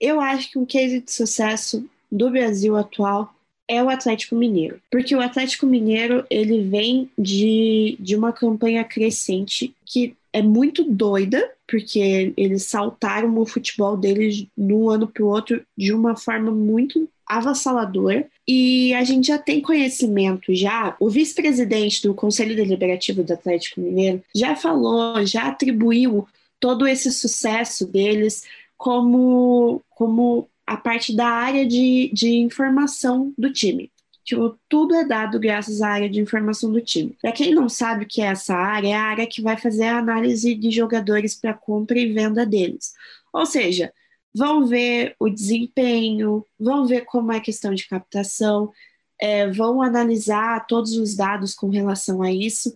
[0.00, 3.34] eu acho que um case de sucesso do Brasil atual
[3.68, 4.80] é o Atlético Mineiro.
[4.90, 11.50] Porque o Atlético Mineiro, ele vem de, de uma campanha crescente que é muito doida,
[11.66, 16.50] porque eles saltaram o futebol deles de um ano para o outro de uma forma
[16.50, 18.26] muito avassaladora.
[18.46, 24.22] E a gente já tem conhecimento já, o vice-presidente do Conselho Deliberativo do Atlético Mineiro
[24.34, 26.26] já falou, já atribuiu
[26.58, 28.44] todo esse sucesso deles
[28.76, 33.90] como, como a parte da área de, de informação do time.
[34.24, 37.16] Tipo, tudo é dado graças à área de informação do time.
[37.20, 39.84] Para quem não sabe o que é essa área, é a área que vai fazer
[39.84, 42.92] a análise de jogadores para compra e venda deles.
[43.32, 43.92] Ou seja,
[44.34, 48.70] vão ver o desempenho, vão ver como é a questão de captação,
[49.20, 52.72] é, vão analisar todos os dados com relação a isso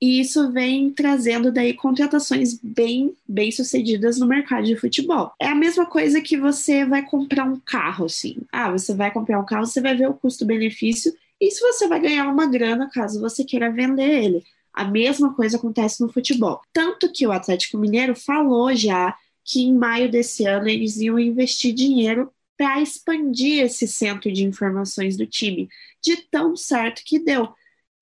[0.00, 5.32] e isso vem trazendo daí contratações bem bem sucedidas no mercado de futebol.
[5.40, 8.36] É a mesma coisa que você vai comprar um carro, assim.
[8.52, 12.00] Ah, você vai comprar um carro, você vai ver o custo-benefício e se você vai
[12.00, 14.44] ganhar uma grana caso você queira vender ele.
[14.72, 16.60] A mesma coisa acontece no futebol.
[16.72, 21.72] Tanto que o Atlético Mineiro falou já que em maio desse ano eles iam investir
[21.72, 25.68] dinheiro para expandir esse centro de informações do time,
[26.02, 27.48] de tão certo que deu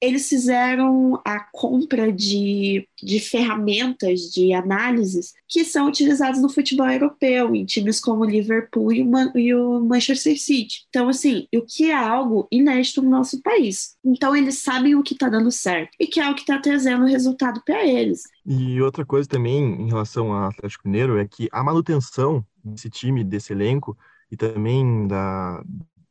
[0.04, 7.54] eles fizeram a compra de, de ferramentas de análises que são utilizadas no futebol europeu,
[7.54, 10.86] em times como o Liverpool e o, Man e o Manchester City.
[10.88, 13.96] Então, assim, o que é algo inédito no nosso país.
[14.04, 17.04] Então, eles sabem o que está dando certo e que é o que está trazendo
[17.04, 18.22] resultado para eles.
[18.46, 23.24] E outra coisa também em relação ao Atlético Mineiro é que a manutenção desse time,
[23.24, 23.96] desse elenco,
[24.30, 25.62] e também da,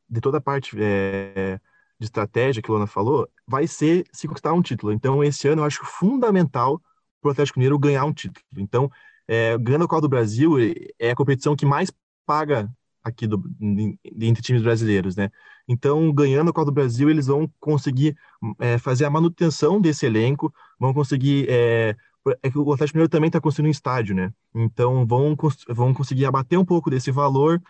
[0.09, 0.75] de toda a parte.
[0.79, 1.59] É,
[2.03, 4.91] de estratégia que a Luana falou, vai ser se conquistar um título.
[4.91, 6.81] Então, esse ano eu acho fundamental
[7.21, 8.45] para o Atlético Mineiro ganhar um título.
[8.57, 8.91] Então,
[9.27, 10.55] é, ganhando a Copa do Brasil
[10.99, 11.91] é a competição que mais
[12.25, 12.69] paga
[13.03, 13.41] aqui do,
[14.19, 15.29] entre times brasileiros, né?
[15.67, 18.17] Então, ganhando a Copa do Brasil, eles vão conseguir
[18.59, 21.47] é, fazer a manutenção desse elenco, vão conseguir.
[21.49, 21.95] É,
[22.41, 24.31] é que o Atlético Mineiro também está construindo um estádio, né?
[24.53, 25.35] Então, vão,
[25.69, 27.61] vão conseguir abater um pouco desse valor.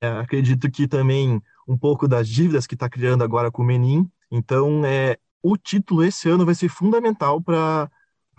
[0.00, 4.10] É, acredito que também um pouco das dívidas que está criando agora com o Menin.
[4.30, 7.90] Então, é, o título esse ano vai ser fundamental para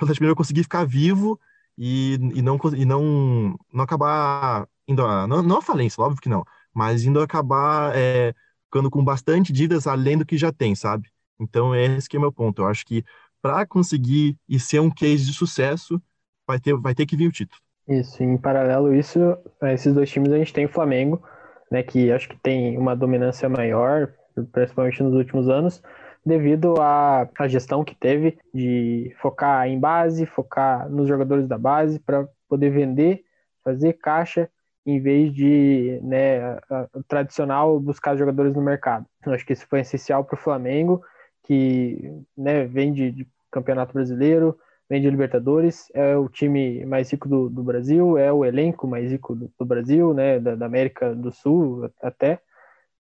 [0.02, 1.40] o Atlético conseguir ficar vivo
[1.78, 6.28] e, e, não, e não, não acabar indo a, não, não a falência, óbvio que
[6.28, 8.34] não, mas indo acabar é,
[8.66, 11.10] ficando com bastante dívidas além do que já tem, sabe?
[11.40, 12.64] Então, esse que é o meu ponto.
[12.64, 13.06] Eu acho que
[13.42, 16.02] para conseguir e ser um case de sucesso,
[16.46, 17.62] vai ter, vai ter que vir o título.
[17.88, 19.20] Isso, em paralelo isso,
[19.64, 21.24] esses dois times a gente tem o Flamengo,
[21.72, 24.14] né, que acho que tem uma dominância maior,
[24.52, 25.82] principalmente nos últimos anos,
[26.26, 32.00] devido à, à gestão que teve de focar em base, focar nos jogadores da base
[32.00, 33.24] para poder vender,
[33.64, 34.50] fazer caixa
[34.86, 39.06] em vez de né, a, a, tradicional buscar jogadores no mercado.
[39.26, 41.02] Eu acho que isso foi essencial para o Flamengo,
[41.44, 44.56] que né, vem de, de, Campeonato Brasileiro,
[44.90, 49.12] vem de Libertadores, é o time mais rico do, do Brasil, é o elenco mais
[49.12, 52.42] rico do, do Brasil, né, da, da, América do Sul até,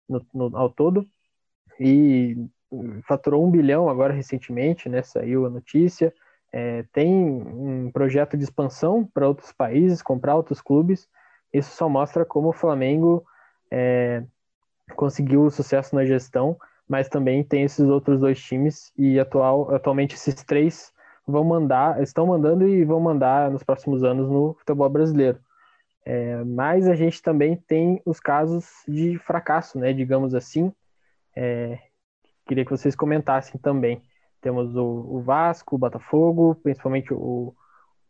[0.09, 1.05] no, no, ao todo,
[1.81, 2.37] e
[3.03, 6.15] faturou um bilhão agora recentemente, né, saiu a notícia,
[6.53, 11.09] é, tem um projeto de expansão para outros países, comprar outros clubes,
[11.53, 13.25] isso só mostra como o Flamengo
[13.71, 14.23] é,
[14.95, 16.57] conseguiu sucesso na gestão,
[16.89, 20.93] mas também tem esses outros dois times e atual, atualmente esses três
[21.27, 25.39] vão mandar, estão mandando e vão mandar nos próximos anos no futebol brasileiro.
[26.05, 30.73] É, mas a gente também tem os casos de fracasso, né, digamos assim.
[31.37, 31.79] É,
[32.47, 34.03] queria que vocês comentassem também.
[34.41, 37.55] Temos o, o Vasco, o Botafogo, principalmente o,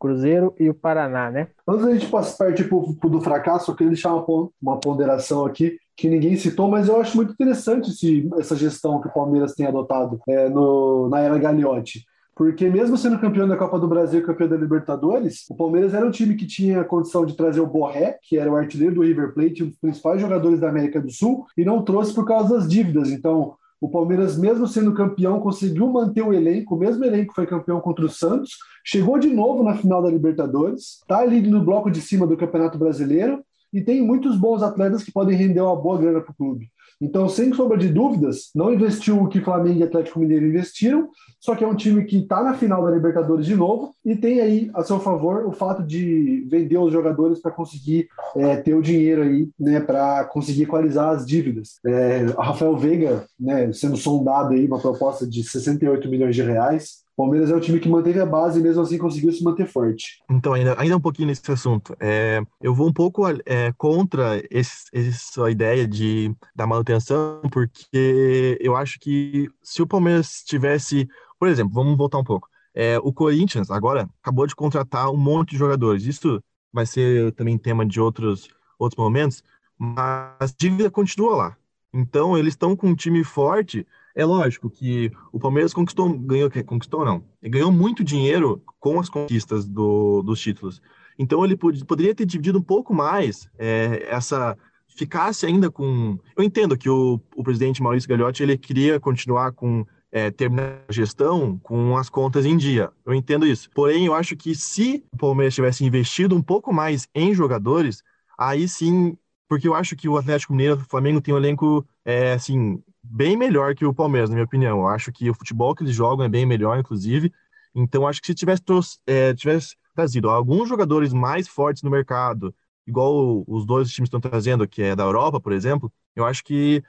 [0.03, 1.47] Cruzeiro e o Paraná, né?
[1.69, 6.09] Antes da gente partir tipo, do fracasso, eu queria deixar uma, uma ponderação aqui que
[6.09, 10.21] ninguém citou, mas eu acho muito interessante esse, essa gestão que o Palmeiras tem adotado
[10.29, 12.05] é, no, na era Gagliotti.
[12.35, 16.07] Porque mesmo sendo campeão da Copa do Brasil e campeão da Libertadores, o Palmeiras era
[16.07, 19.03] um time que tinha a condição de trazer o Borré, que era o artilheiro do
[19.03, 22.55] River Plate, um dos principais jogadores da América do Sul, e não trouxe por causa
[22.55, 23.11] das dívidas.
[23.11, 27.47] Então, o Palmeiras, mesmo sendo campeão, conseguiu manter o elenco, o mesmo elenco que foi
[27.47, 31.91] campeão contra o Santos, chegou de novo na final da Libertadores, está ali no bloco
[31.91, 35.99] de cima do Campeonato Brasileiro e tem muitos bons atletas que podem render uma boa
[35.99, 36.71] grana para o clube.
[37.03, 41.09] Então, sem sombra de dúvidas, não investiu o que Flamengo e Atlético Mineiro investiram,
[41.41, 44.41] só que é um time que está na final da Libertadores de novo e tem
[44.41, 48.81] aí a seu favor o fato de vender os jogadores para conseguir é, ter o
[48.81, 51.81] dinheiro aí, né, para conseguir equalizar as dívidas.
[51.85, 57.51] É, Rafael Veiga, né, sendo sondado aí uma proposta de 68 milhões de reais, Palmeiras
[57.51, 60.23] é o time que manteve a base e mesmo assim conseguiu se manter forte.
[60.31, 61.95] Então, ainda, ainda um pouquinho nesse assunto.
[62.01, 68.99] É, eu vou um pouco é, contra essa ideia de, da manutenção, porque eu acho
[68.99, 72.49] que se o Palmeiras tivesse, por exemplo, vamos voltar um pouco.
[72.75, 76.05] É, o Corinthians agora acabou de contratar um monte de jogadores.
[76.05, 78.49] Isso vai ser também tema de outros,
[78.79, 79.45] outros momentos,
[79.79, 81.57] mas a dívida continua lá.
[81.93, 87.05] Então, eles estão com um time forte é lógico que o Palmeiras conquistou, ganhou, conquistou
[87.05, 90.83] não, ganhou muito dinheiro com as conquistas do, dos títulos.
[91.19, 94.57] Então ele pod, poderia ter dividido um pouco mais é, essa
[94.89, 96.19] ficasse ainda com.
[96.37, 100.93] Eu entendo que o, o presidente Maurício Gagliotti ele queria continuar com é, terminar a
[100.93, 102.91] gestão com as contas em dia.
[103.05, 103.71] Eu entendo isso.
[103.75, 108.03] Porém, eu acho que se o Palmeiras tivesse investido um pouco mais em jogadores,
[108.39, 109.17] aí sim,
[109.49, 113.37] porque eu acho que o Atlético Mineiro, o Flamengo tem um elenco é, assim bem
[113.37, 114.81] melhor que o Palmeiras, na minha opinião.
[114.81, 117.33] Eu acho que o futebol que eles jogam é bem melhor, inclusive.
[117.75, 118.63] Então, acho que se tivesse,
[119.07, 122.55] é, tivesse trazido alguns jogadores mais fortes no mercado,
[122.87, 126.83] igual os dois times estão trazendo, que é da Europa, por exemplo, eu acho que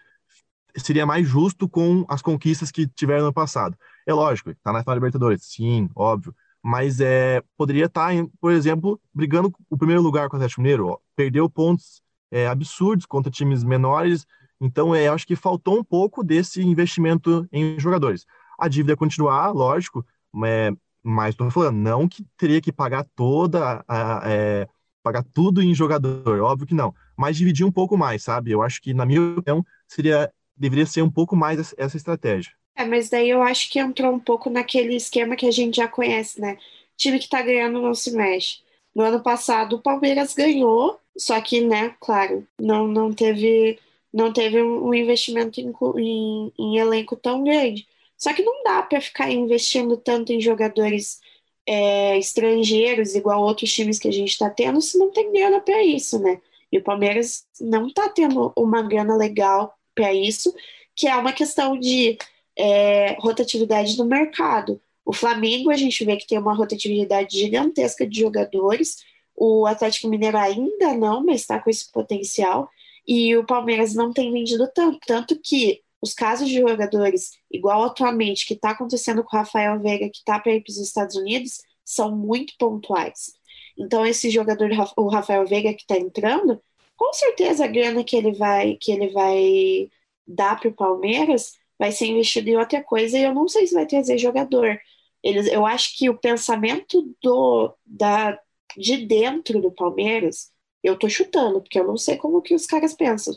[0.78, 3.78] seria mais justo com as conquistas que tiveram no passado.
[4.08, 8.99] É lógico, tá na final Libertadores, sim, óbvio, mas é, poderia estar, tá, por exemplo,
[9.13, 13.63] brigando o primeiro lugar com o Atlético Mineiro, ó, perdeu pontos é, absurdos contra times
[13.63, 14.26] menores
[14.63, 18.26] então, é, acho que faltou um pouco desse investimento em jogadores.
[18.58, 20.06] A dívida continuar, lógico,
[20.45, 20.71] é,
[21.04, 24.67] mas estou falando, não que teria que pagar toda, a, é,
[25.04, 28.52] pagar tudo em jogador, óbvio que não, mas dividir um pouco mais, sabe?
[28.52, 32.54] Eu acho que, na minha opinião, seria, deveria ser um pouco mais essa estratégia.
[32.76, 35.88] É, mas daí eu acho que entrou um pouco naquele esquema que a gente já
[35.88, 36.58] conhece, né?
[36.95, 38.60] time que tá ganhando não se mexe.
[38.95, 43.80] No ano passado, o Palmeiras ganhou, só que, né, claro, não, não teve
[44.13, 47.88] não teve um investimento em, em, em elenco tão grande.
[48.17, 51.19] Só que não dá para ficar investindo tanto em jogadores
[51.65, 55.84] é, estrangeiros, igual outros times que a gente está tendo, se não tem grana para
[55.84, 56.39] isso, né?
[56.71, 60.54] E o Palmeiras não está tendo uma grana legal para isso,
[60.95, 62.17] que é uma questão de
[62.58, 64.80] é, rotatividade do mercado.
[65.06, 69.04] O Flamengo, a gente vê que tem uma rotatividade gigantesca de jogadores,
[69.36, 72.69] o Atlético Mineiro ainda não, mas está com esse potencial
[73.07, 78.45] e o Palmeiras não tem vendido tanto, tanto que os casos de jogadores, igual atualmente,
[78.45, 81.62] que está acontecendo com o Rafael Veiga, que está para ir para os Estados Unidos,
[81.85, 83.33] são muito pontuais.
[83.77, 86.62] Então, esse jogador, o Rafael Veiga, que está entrando,
[86.95, 89.89] com certeza a grana que ele vai, que ele vai
[90.27, 93.73] dar para o Palmeiras vai ser investido em outra coisa e eu não sei se
[93.73, 94.79] vai trazer jogador.
[95.21, 98.39] Eles, eu acho que o pensamento do, da,
[98.77, 100.52] de dentro do Palmeiras,
[100.84, 103.34] eu tô chutando, porque eu não sei como que os caras pensam.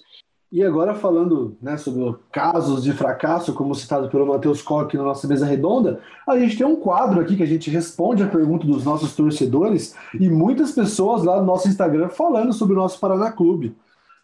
[0.50, 5.26] E agora falando né, sobre casos de fracasso, como citado pelo Matheus Koch na nossa
[5.26, 8.84] mesa redonda, a gente tem um quadro aqui que a gente responde a pergunta dos
[8.84, 13.76] nossos torcedores e muitas pessoas lá no nosso Instagram falando sobre o nosso Paraná Clube.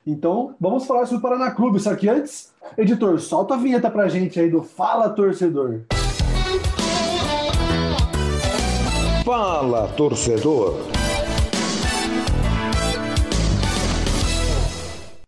[0.07, 1.81] Então, vamos falar sobre o Paraná Clube.
[1.81, 5.83] Só que antes, editor, solta a vinheta pra gente aí do Fala Torcedor.
[9.25, 10.92] Fala, torcedor.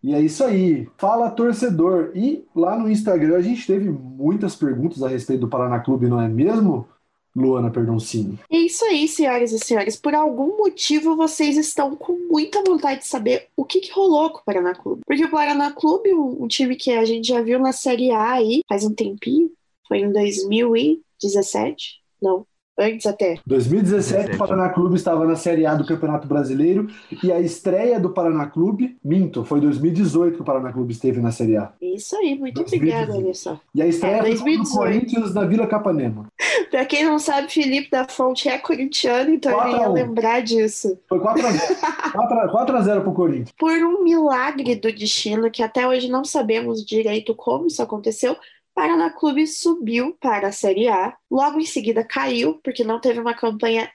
[0.05, 0.87] E é isso aí.
[0.99, 2.11] Fala, torcedor.
[2.13, 6.21] E lá no Instagram a gente teve muitas perguntas a respeito do Paraná Clube, não
[6.21, 6.87] é mesmo?
[7.35, 8.39] Luana Perdoncini.
[8.51, 9.95] É isso aí, senhoras e senhores.
[9.95, 14.37] Por algum motivo vocês estão com muita vontade de saber o que, que rolou com
[14.37, 15.01] o Paraná Clube.
[15.07, 18.33] Porque o Paraná Clube, um, um time que a gente já viu na Série A
[18.33, 19.51] aí faz um tempinho,
[19.87, 22.45] foi em 2017, não,
[22.77, 23.37] Antes até.
[23.45, 26.87] 2017, o Paraná Clube estava na Série A do Campeonato Brasileiro
[27.23, 31.31] e a estreia do Paraná Clube, minto, foi 2018 que o Paraná Clube esteve na
[31.31, 31.71] Série A.
[31.81, 33.59] Isso aí, muito obrigada, só.
[33.73, 36.27] E a estreia é, foi no Corinthians da Vila Capanema.
[36.69, 40.99] pra quem não sabe, Felipe da Fonte é corintiano, então ele ia lembrar disso.
[41.07, 42.51] Foi 4x0.
[42.51, 43.53] 4x0 pro Corinthians.
[43.57, 48.35] Por um milagre do destino, que até hoje não sabemos direito como isso aconteceu,
[48.75, 53.33] Paraná Clube subiu para a Série A, logo em seguida caiu, porque não teve uma
[53.33, 53.89] campanha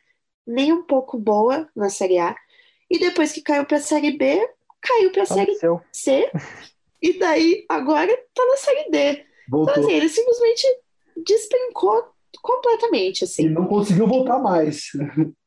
[0.47, 2.35] nem um pouco boa na Série A,
[2.91, 4.41] e depois que caiu para a Série B,
[4.81, 5.55] caiu para a Série
[5.93, 6.33] C,
[7.03, 9.25] e daí agora está na Série D.
[9.51, 9.73] Voltou.
[9.73, 10.67] Então, assim, ele simplesmente
[11.27, 12.05] despencou
[12.43, 13.25] completamente.
[13.25, 13.45] Assim.
[13.45, 14.85] E não conseguiu voltar mais.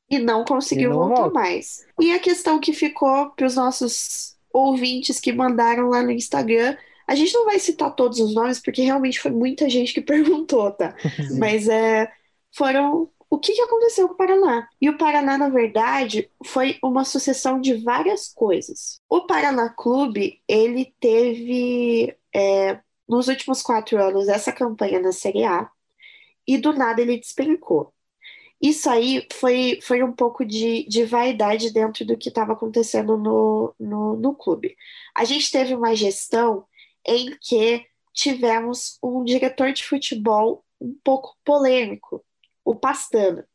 [0.09, 1.33] E não conseguiu e não voltar volta.
[1.33, 1.85] mais.
[1.99, 6.77] E a questão que ficou para os nossos ouvintes que mandaram lá no Instagram
[7.07, 10.71] a gente não vai citar todos os nomes, porque realmente foi muita gente que perguntou,
[10.71, 10.95] tá?
[11.37, 12.11] Mas é,
[12.55, 14.67] foram o que, que aconteceu com o Paraná.
[14.79, 18.99] E o Paraná, na verdade, foi uma sucessão de várias coisas.
[19.09, 22.79] O Paraná Clube, ele teve, é,
[23.09, 25.67] nos últimos quatro anos, essa campanha na Série A,
[26.47, 27.91] e do nada ele despencou.
[28.61, 33.75] Isso aí foi, foi um pouco de, de vaidade dentro do que estava acontecendo no,
[33.79, 34.77] no, no clube.
[35.15, 36.65] A gente teve uma gestão
[37.05, 42.23] em que tivemos um diretor de futebol um pouco polêmico,
[42.63, 43.47] o Pastana.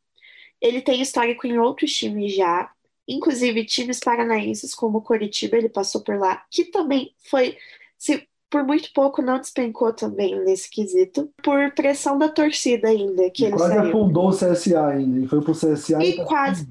[0.61, 2.71] Ele tem histórico em outros times já,
[3.07, 7.57] inclusive times paranaenses como o Coritiba, ele passou por lá, que também foi,
[7.97, 13.29] se por muito pouco não despencou também nesse quesito, por pressão da torcida ainda.
[13.29, 13.89] Que e ele quase saiu.
[13.89, 16.67] afundou o CSA ainda, e foi pro CSA e, e tá quase.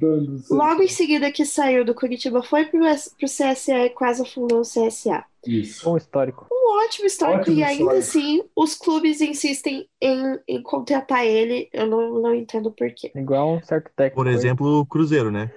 [0.51, 4.63] Logo em seguida que saiu do Curitiba, foi pro, pro CSA e quase afundou o
[4.63, 5.25] CSA.
[5.47, 5.89] Isso.
[5.89, 6.47] Um histórico.
[6.53, 7.99] Um ótimo histórico, ótimo e ainda histórico.
[7.99, 13.13] assim os clubes insistem em, em contratar ele, eu não, não entendo por quê.
[13.15, 14.17] Igual um certo técnico.
[14.17, 15.51] Por exemplo, o Cruzeiro, né?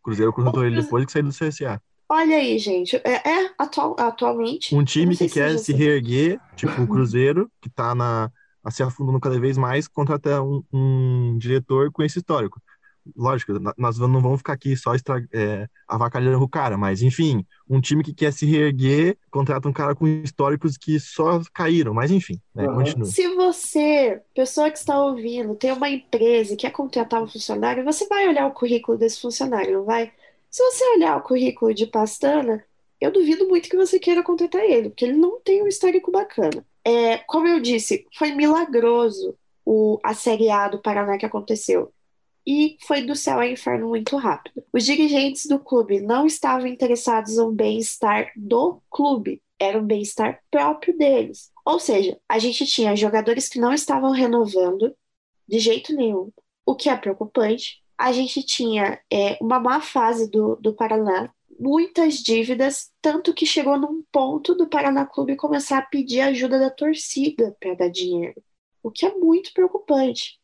[0.00, 1.80] O Cruzeiro contratou ele depois que saiu do CSA.
[2.08, 2.96] Olha aí, gente.
[2.96, 4.74] É, é atual, atualmente.
[4.74, 8.30] Um time que quer se, reerguer, tipo o Cruzeiro, que tá na,
[8.70, 12.60] se afundando cada vez mais, contrata um, um diretor com esse histórico.
[13.14, 15.24] Lógico, nós não vamos ficar aqui só estra...
[15.32, 19.94] é, avacalhando o cara, mas enfim, um time que quer se reerguer contrata um cara
[19.94, 22.74] com históricos que só caíram, mas enfim, né, uhum.
[22.74, 23.04] continua.
[23.04, 28.08] Se você, pessoa que está ouvindo, tem uma empresa e quer contratar um funcionário, você
[28.08, 30.10] vai olhar o currículo desse funcionário, não vai?
[30.56, 32.64] Se você olhar o currículo de Pastana,
[32.98, 36.66] eu duvido muito que você queira contratar ele, porque ele não tem um histórico bacana.
[36.82, 39.36] É, como eu disse, foi milagroso
[39.66, 41.92] o, a Série A do Paraná que aconteceu.
[42.46, 44.64] E foi do céu ao inferno muito rápido.
[44.72, 50.96] Os dirigentes do clube não estavam interessados no bem-estar do clube, era um bem-estar próprio
[50.96, 51.50] deles.
[51.66, 54.96] Ou seja, a gente tinha jogadores que não estavam renovando
[55.46, 56.32] de jeito nenhum,
[56.64, 62.14] o que é preocupante, a gente tinha é, uma má fase do, do Paraná, muitas
[62.14, 67.56] dívidas, tanto que chegou num ponto do Paraná Clube começar a pedir ajuda da torcida
[67.58, 68.42] para dar dinheiro,
[68.82, 70.38] o que é muito preocupante.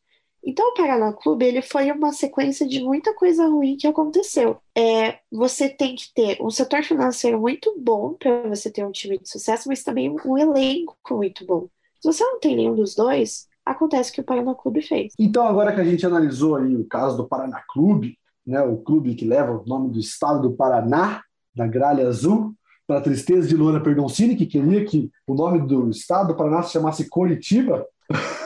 [0.45, 4.61] Então, o Paraná Clube ele foi uma sequência de muita coisa ruim que aconteceu.
[4.77, 9.19] É, você tem que ter um setor financeiro muito bom para você ter um time
[9.19, 11.69] de sucesso, mas também um elenco muito bom.
[12.01, 15.13] Se você não tem nenhum dos dois, acontece que o Paraná Clube fez.
[15.19, 18.17] Então, agora que a gente analisou aí o caso do Paraná Clube,
[18.47, 21.23] né, o clube que leva o nome do estado do Paraná,
[21.55, 22.55] da gralha azul,
[22.87, 26.63] para a tristeza de Luana Perdoncini, que queria que o nome do estado do Paraná
[26.63, 27.87] se chamasse Coritiba.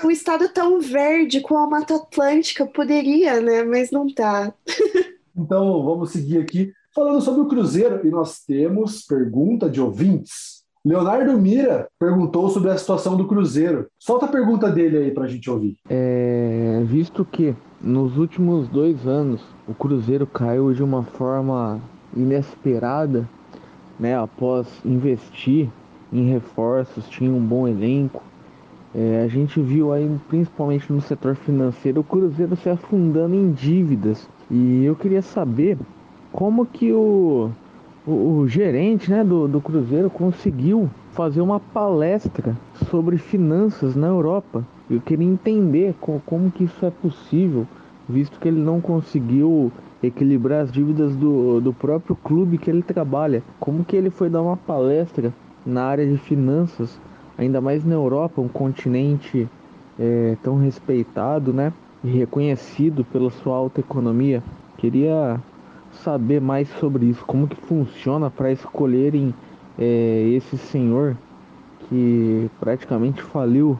[0.04, 3.64] Um estado tão verde com a Mata Atlântica poderia, né?
[3.64, 4.52] Mas não tá.
[5.36, 10.64] então, vamos seguir aqui falando sobre o Cruzeiro e nós temos pergunta de ouvintes.
[10.86, 13.88] Leonardo Mira perguntou sobre a situação do Cruzeiro.
[13.98, 15.76] Solta a pergunta dele aí para a gente ouvir.
[15.90, 21.80] É, visto que nos últimos dois anos o Cruzeiro caiu de uma forma
[22.16, 23.28] inesperada,
[23.98, 25.68] né, após investir
[26.12, 28.22] em reforços, tinha um bom elenco.
[28.94, 34.28] É, a gente viu aí, principalmente no setor financeiro, o Cruzeiro se afundando em dívidas.
[34.48, 35.78] E eu queria saber
[36.30, 37.50] como que o,
[38.06, 42.56] o, o gerente né, do, do Cruzeiro conseguiu fazer uma palestra
[42.88, 44.64] sobre finanças na Europa.
[44.88, 47.66] Eu queria entender como, como que isso é possível,
[48.08, 53.42] visto que ele não conseguiu equilibrar as dívidas do, do próprio clube que ele trabalha.
[53.58, 55.32] Como que ele foi dar uma palestra
[55.64, 57.00] na área de finanças,
[57.36, 59.48] ainda mais na Europa, um continente
[59.98, 61.72] é, tão respeitado, né?
[62.04, 64.42] E reconhecido pela sua alta economia.
[64.76, 65.40] Queria
[65.96, 69.34] saber mais sobre isso, como que funciona para escolherem
[69.78, 71.16] é, esse senhor
[71.88, 73.78] que praticamente faliu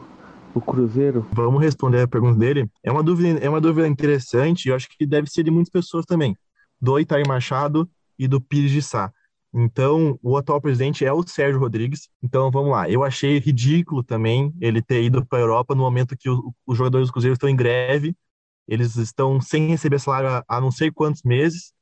[0.53, 1.25] o Cruzeiro?
[1.31, 2.69] Vamos responder a pergunta dele.
[2.83, 5.71] É uma dúvida, é uma dúvida interessante e eu acho que deve ser de muitas
[5.71, 6.35] pessoas também,
[6.81, 9.11] do Itair Machado e do Pires de Sá.
[9.53, 12.09] Então, o atual presidente é o Sérgio Rodrigues.
[12.21, 12.89] Então, vamos lá.
[12.89, 17.07] Eu achei ridículo também ele ter ido para a Europa no momento que os jogadores
[17.07, 18.15] do Cruzeiro estão em greve.
[18.67, 21.73] Eles estão sem receber salário há não sei quantos meses.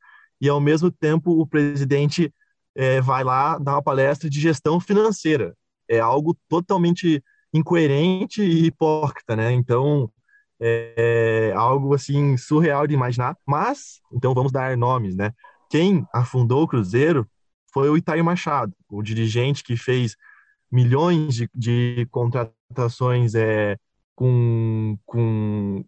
[0.41, 2.33] E, ao mesmo tempo, o presidente
[2.75, 5.55] é, vai lá dar uma palestra de gestão financeira.
[5.89, 7.23] É algo totalmente
[7.53, 9.51] incoerente e hipócrita, né?
[9.51, 10.11] Então,
[10.59, 13.37] é, é algo assim surreal de imaginar.
[13.45, 15.31] Mas, então vamos dar nomes, né?
[15.69, 17.27] Quem afundou o Cruzeiro
[17.73, 20.15] foi o Itair Machado, o dirigente que fez
[20.71, 23.77] milhões de, de contratações é,
[24.15, 25.85] com, com,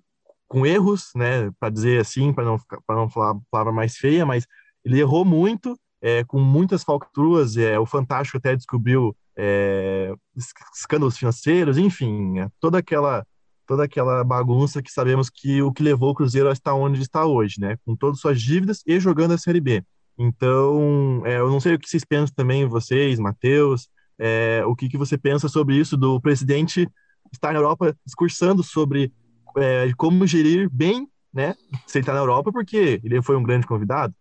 [0.47, 4.47] com erros, né, para dizer assim, para não, não falar palavra mais feia, mas
[4.83, 10.13] ele errou muito, é, com muitas falcatruas, é, o Fantástico até descobriu é,
[10.73, 13.25] escândalos financeiros, enfim, é, toda aquela
[13.65, 17.25] toda aquela bagunça que sabemos que o que levou o Cruzeiro a estar onde está
[17.25, 19.83] hoje, né, com todas suas dívidas e jogando a Série B.
[20.17, 24.87] Então, é, eu não sei o que vocês pensam também, vocês, Matheus, é, o que,
[24.87, 26.89] que você pensa sobre isso do presidente
[27.31, 29.11] estar na Europa discursando sobre
[29.57, 31.55] é, como gerir bem, né,
[31.85, 34.13] se ele está na Europa, porque ele foi um grande convidado,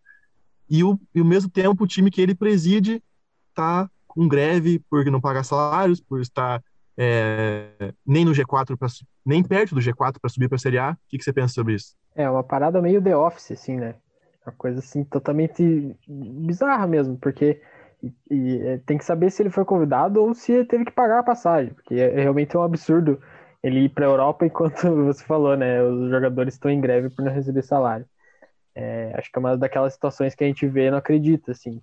[0.69, 3.03] e, o, e ao mesmo tempo o time que ele preside
[3.51, 6.63] está com greve por não pagar salários, por estar
[6.97, 8.89] é, nem no G4, pra,
[9.25, 10.93] nem perto do G4 para subir para a Série A.
[10.93, 11.95] O que, que você pensa sobre isso?
[12.15, 13.95] É uma parada meio The Office, assim, né?
[14.45, 17.61] Uma coisa assim totalmente bizarra mesmo, porque
[18.03, 21.19] e, e, é, tem que saber se ele foi convidado ou se teve que pagar
[21.19, 23.21] a passagem, porque é, é realmente um absurdo
[23.67, 25.83] ele ir para a Europa enquanto você falou, né?
[25.83, 28.07] Os jogadores estão em greve por não receber salário.
[28.75, 31.81] É, acho que é uma daquelas situações que a gente vê e não acredita, assim.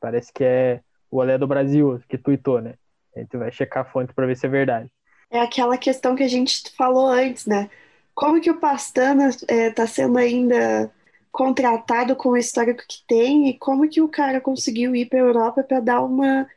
[0.00, 2.74] parece que é o Olé do Brasil que tuitou, né?
[3.14, 4.90] A gente vai checar a fonte para ver se é verdade.
[5.30, 7.68] É aquela questão que a gente falou antes, né?
[8.14, 10.90] Como que o Pastana está é, tá sendo ainda
[11.30, 15.22] contratado com o histórico que tem e como que o cara conseguiu ir para a
[15.22, 16.48] Europa para dar uma,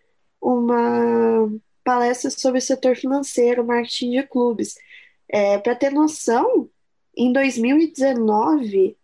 [0.41, 1.51] uma
[1.83, 4.75] palestra sobre o setor financeiro, marketing de clubes.
[5.29, 6.69] É, para ter noção,
[7.15, 8.97] em 2019,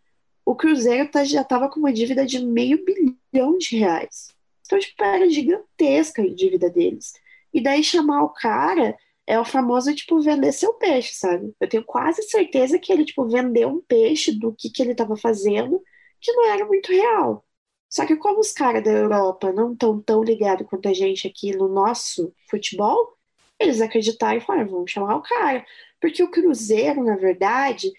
[0.45, 4.29] o Cruzeiro tá, já estava com uma dívida de meio bilhão de reais.
[4.65, 7.13] Então, tipo, era gigantesca a dívida deles.
[7.53, 11.53] E daí chamar o cara é o famoso, tipo, vender seu peixe, sabe?
[11.59, 15.15] Eu tenho quase certeza que ele, tipo, vendeu um peixe do que, que ele estava
[15.15, 15.81] fazendo,
[16.19, 17.45] que não era muito real.
[17.89, 21.55] Só que como os caras da Europa não estão tão ligados quanto a gente aqui
[21.55, 23.17] no nosso futebol,
[23.59, 25.65] eles acreditaram e falaram, vamos chamar o cara.
[25.99, 27.91] Porque o Cruzeiro, na verdade,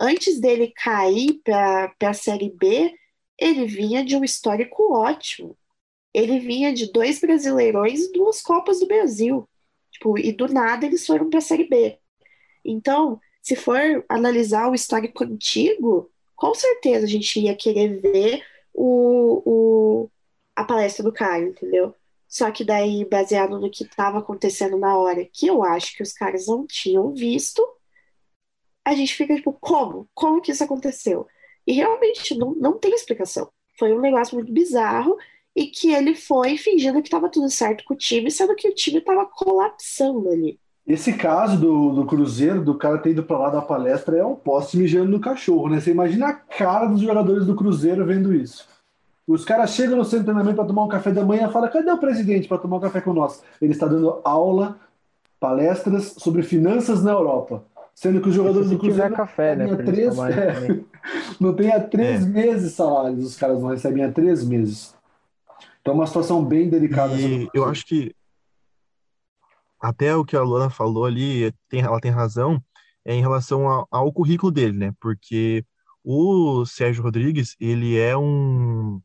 [0.00, 2.92] antes dele cair para a Série B,
[3.38, 5.56] ele vinha de um histórico ótimo.
[6.12, 9.48] Ele vinha de dois brasileirões e duas Copas do Brasil.
[9.92, 11.98] Tipo, e do nada eles foram para a Série B.
[12.64, 18.42] Então, se for analisar o histórico antigo, com certeza a gente ia querer ver
[18.74, 19.42] o,
[20.04, 20.10] o,
[20.54, 21.94] a palestra do Caio, entendeu?
[22.28, 26.12] Só que daí, baseado no que estava acontecendo na hora, que eu acho que os
[26.12, 27.62] caras não tinham visto,
[28.84, 30.08] a gente fica tipo, como?
[30.14, 31.26] Como que isso aconteceu?
[31.66, 33.50] E realmente não, não tem explicação.
[33.78, 35.16] Foi um negócio muito bizarro
[35.56, 38.74] e que ele foi fingindo que estava tudo certo com o time, sendo que o
[38.74, 40.60] time estava colapsando ali.
[40.86, 44.34] Esse caso do, do Cruzeiro, do cara ter ido para lá dar palestra, é um
[44.34, 45.80] poste mijando no cachorro, né?
[45.80, 48.68] Você imagina a cara dos jogadores do Cruzeiro vendo isso.
[49.26, 51.70] Os caras chegam no centro de treinamento para tomar um café da manhã e falam:
[51.70, 53.42] cadê o presidente para tomar um café com nós?
[53.62, 54.76] Ele está dando aula,
[55.40, 57.64] palestras sobre finanças na Europa.
[57.94, 60.80] Sendo que os jogadores do Cruzeiro café, né, três, é,
[61.40, 62.28] não tem há três é.
[62.28, 64.94] meses salários, os caras não recebem há três meses.
[65.80, 67.14] Então é uma situação bem delicada.
[67.14, 68.14] E eu acho que
[69.84, 72.62] até o que a Luana falou ali, tem, ela tem razão,
[73.04, 74.92] é em relação ao, currículo dele, né?
[74.98, 75.62] Porque
[76.02, 78.98] o Sérgio Rodrigues, ele é um,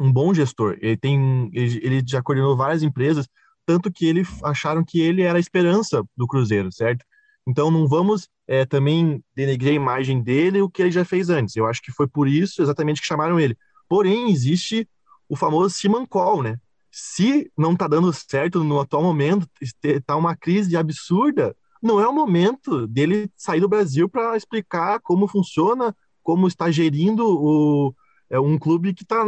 [0.00, 0.78] um bom gestor.
[0.80, 3.28] Ele tem, ele, ele já coordenou várias empresas,
[3.66, 7.04] tanto que ele acharam que ele era a esperança do Cruzeiro, certo?
[7.46, 11.54] Então não vamos é, também denegrir a imagem dele o que ele já fez antes.
[11.54, 13.56] Eu acho que foi por isso exatamente que chamaram ele.
[13.86, 14.88] Porém, existe
[15.28, 16.58] o famoso Simancol, né?
[17.00, 19.48] Se não está dando certo no atual momento,
[19.84, 25.28] está uma crise absurda, não é o momento dele sair do Brasil para explicar como
[25.28, 25.94] funciona,
[26.24, 27.94] como está gerindo o,
[28.28, 29.24] é um clube que está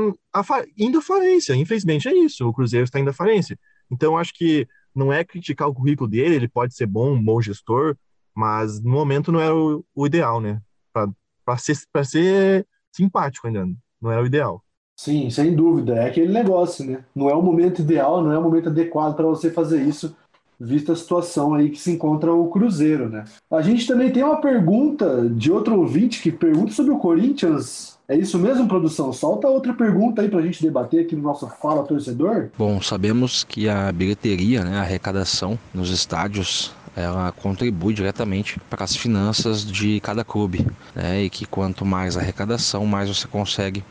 [0.76, 1.54] indo à falência.
[1.54, 3.56] Infelizmente é isso, o Cruzeiro está indo à falência.
[3.88, 7.40] Então, acho que não é criticar o currículo dele, ele pode ser bom, um bom
[7.40, 7.96] gestor,
[8.34, 10.60] mas no momento não era o, o ideal, né?
[10.92, 13.64] Para ser, ser simpático ainda,
[14.02, 14.60] não era o ideal.
[15.00, 15.94] Sim, sem dúvida.
[15.94, 16.98] É aquele negócio, né?
[17.16, 20.14] Não é o momento ideal, não é o momento adequado para você fazer isso,
[20.60, 23.24] vista a situação aí que se encontra o Cruzeiro, né?
[23.50, 27.98] A gente também tem uma pergunta de outro ouvinte que pergunta sobre o Corinthians.
[28.06, 29.10] É isso mesmo, produção?
[29.10, 32.50] Solta outra pergunta aí para a gente debater aqui no nosso Fala Torcedor.
[32.58, 38.94] Bom, sabemos que a bilheteria, né, a arrecadação nos estádios ela contribui diretamente para as
[38.94, 41.22] finanças de cada clube, né?
[41.22, 43.82] E que quanto mais arrecadação, mais você consegue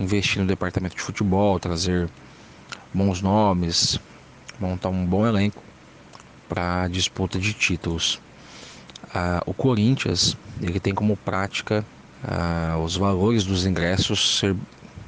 [0.00, 2.08] investir no departamento de futebol, trazer
[2.92, 4.00] bons nomes,
[4.58, 5.62] montar um bom elenco
[6.48, 8.20] para disputa de títulos.
[9.14, 11.84] Ah, o Corinthians ele tem como prática
[12.24, 14.56] ah, os valores dos ingressos ser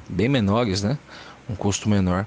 [0.09, 0.97] bem menores, né?
[1.49, 2.25] um custo menor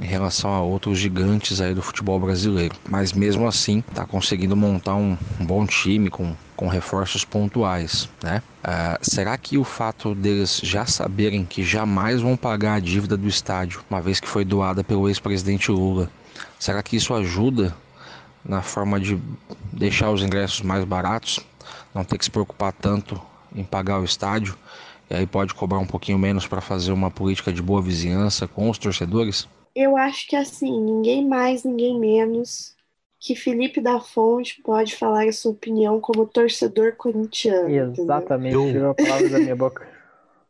[0.00, 2.74] em relação a outros gigantes aí do futebol brasileiro.
[2.88, 8.08] Mas mesmo assim está conseguindo montar um, um, bom time com, com reforços pontuais.
[8.22, 8.42] Né?
[8.62, 13.26] Uh, será que o fato deles já saberem que jamais vão pagar a dívida do
[13.26, 16.10] estádio, uma vez que foi doada pelo ex-presidente Lula,
[16.58, 17.74] será que isso ajuda
[18.44, 19.18] na forma de
[19.72, 21.40] deixar os ingressos mais baratos,
[21.94, 23.20] não ter que se preocupar tanto
[23.54, 24.56] em pagar o estádio?
[25.08, 28.68] E aí pode cobrar um pouquinho menos para fazer uma política de boa vizinhança com
[28.68, 29.48] os torcedores?
[29.76, 32.74] Eu acho que assim, ninguém mais, ninguém menos
[33.20, 37.94] que Felipe da Fonte pode falar a sua opinião como torcedor corintiano.
[37.94, 38.66] Exatamente, eu...
[38.66, 39.86] tirou a palavra da minha boca.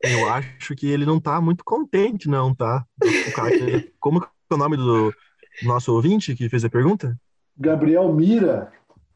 [0.02, 2.84] Eu acho que ele não tá muito contente, não, tá?
[3.02, 3.92] O cara que...
[3.98, 5.12] Como é o nome do
[5.64, 7.18] nosso ouvinte que fez a pergunta?
[7.58, 8.70] Gabriel Mira.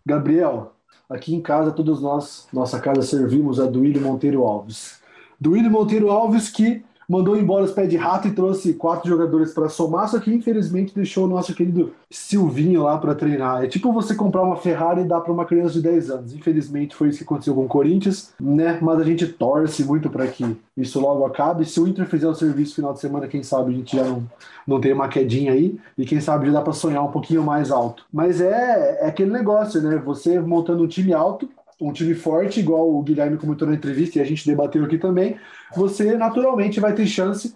[0.05, 0.75] Gabriel,
[1.09, 5.01] aqui em casa, todos nós, nossa casa, servimos a Duílio Monteiro Alves.
[5.39, 9.69] Duílio Monteiro Alves que mandou embora os pés de rato e trouxe quatro jogadores para
[9.69, 13.65] somar, só que infelizmente deixou o nosso querido Silvinho lá para treinar.
[13.65, 16.33] É tipo você comprar uma Ferrari e dar para uma criança de 10 anos.
[16.33, 18.79] Infelizmente foi isso que aconteceu com o Corinthians, né?
[18.81, 21.65] Mas a gente torce muito para que isso logo acabe.
[21.65, 24.23] Se o Inter fizer o serviço final de semana, quem sabe a gente já não,
[24.65, 27.73] não tem uma quedinha aí e quem sabe já dá para sonhar um pouquinho mais
[27.73, 28.05] alto.
[28.13, 29.97] Mas é, é aquele negócio, né?
[30.05, 31.49] Você montando um time alto,
[31.81, 35.37] um time forte, igual o Guilherme comentou na entrevista e a gente debateu aqui também,
[35.75, 37.55] você naturalmente vai ter chance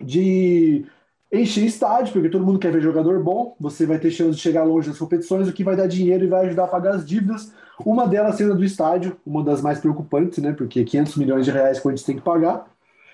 [0.00, 0.84] de
[1.32, 4.64] encher estádio, porque todo mundo quer ver jogador bom, você vai ter chance de chegar
[4.64, 7.52] longe nas competições, o que vai dar dinheiro e vai ajudar a pagar as dívidas.
[7.84, 10.52] Uma delas sendo a do estádio, uma das mais preocupantes, né?
[10.52, 12.66] Porque 500 milhões de reais que a gente tem que pagar.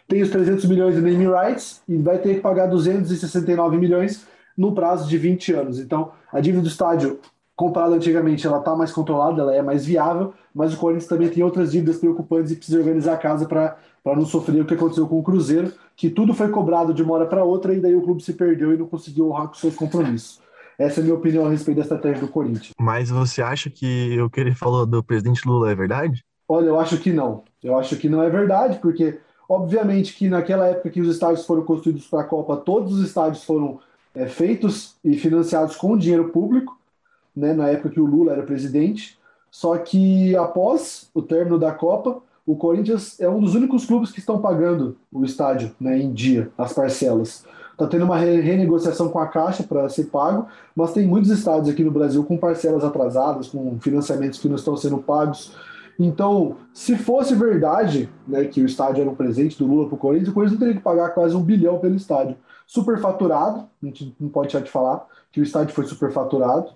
[0.08, 4.26] Tem os 300 milhões de naming rights e vai ter que pagar 269 milhões
[4.56, 5.78] no prazo de 20 anos.
[5.78, 7.20] Então, a dívida do estádio
[7.56, 11.42] comparado antigamente, ela está mais controlada, ela é mais viável, mas o Corinthians também tem
[11.42, 15.18] outras dívidas preocupantes e precisa organizar a casa para não sofrer o que aconteceu com
[15.18, 18.22] o Cruzeiro, que tudo foi cobrado de uma hora para outra e daí o clube
[18.22, 20.38] se perdeu e não conseguiu honrar com seus compromissos.
[20.78, 22.72] Essa é a minha opinião a respeito da estratégia do Corinthians.
[22.78, 26.22] Mas você acha que o que ele falou do presidente Lula é verdade?
[26.46, 27.44] Olha, eu acho que não.
[27.64, 31.62] Eu acho que não é verdade, porque obviamente que naquela época que os estádios foram
[31.62, 33.80] construídos para a Copa, todos os estádios foram
[34.14, 36.76] é, feitos e financiados com dinheiro público
[37.36, 39.18] né, na época que o Lula era presidente.
[39.50, 44.20] Só que após o término da Copa, o Corinthians é um dos únicos clubes que
[44.20, 47.44] estão pagando o estádio né, em dia, as parcelas.
[47.72, 51.84] Está tendo uma renegociação com a Caixa para ser pago, mas tem muitos estádios aqui
[51.84, 55.54] no Brasil com parcelas atrasadas, com financiamentos que não estão sendo pagos.
[55.98, 59.98] Então, se fosse verdade né, que o estádio era um presente do Lula para o
[59.98, 62.36] Corinthians, o Corinthians teria que pagar quase um bilhão pelo estádio.
[62.66, 66.70] Superfaturado, a gente não pode deixar de falar que o estádio foi superfaturado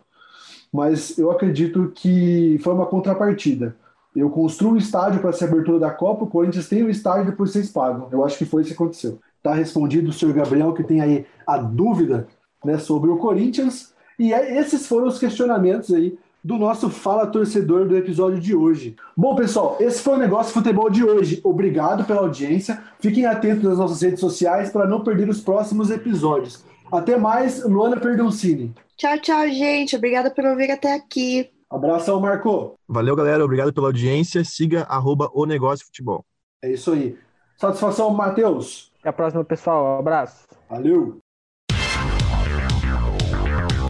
[0.72, 3.76] mas eu acredito que foi uma contrapartida.
[4.14, 7.30] Eu construo o estádio para ser abertura da Copa, o Corinthians tem o estádio e
[7.30, 8.08] depois vocês pagam.
[8.10, 9.18] Eu acho que foi isso que aconteceu.
[9.36, 12.26] Está respondido o senhor Gabriel, que tem aí a dúvida
[12.64, 13.94] né, sobre o Corinthians.
[14.18, 18.96] E é, esses foram os questionamentos aí do nosso Fala Torcedor do episódio de hoje.
[19.16, 21.40] Bom, pessoal, esse foi o Negócio Futebol de hoje.
[21.44, 22.82] Obrigado pela audiência.
[22.98, 26.64] Fiquem atentos às nossas redes sociais para não perder os próximos episódios.
[26.92, 28.74] Até mais, Luana Perdoncini.
[28.96, 29.96] Tchau, tchau, gente.
[29.96, 31.50] Obrigada por ouvir até aqui.
[31.70, 32.74] Abração, Marco.
[32.88, 33.44] Valeu, galera.
[33.44, 34.44] Obrigado pela audiência.
[34.44, 36.24] Siga arroba o negócio futebol.
[36.62, 37.16] É isso aí.
[37.56, 38.90] Satisfação, Matheus.
[39.00, 39.96] Até a próxima, pessoal.
[39.96, 40.46] Um abraço.
[40.68, 41.18] Valeu.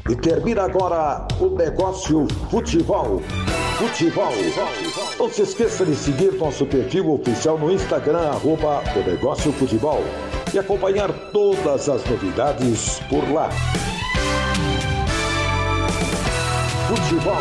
[0.09, 3.21] E termina agora o negócio futebol.
[3.79, 4.33] Futebol.
[5.19, 10.03] Não se esqueça de seguir nosso perfil oficial no Instagram, arroba o negócio futebol.
[10.53, 13.51] E acompanhar todas as novidades por lá.
[16.89, 17.37] Futebol.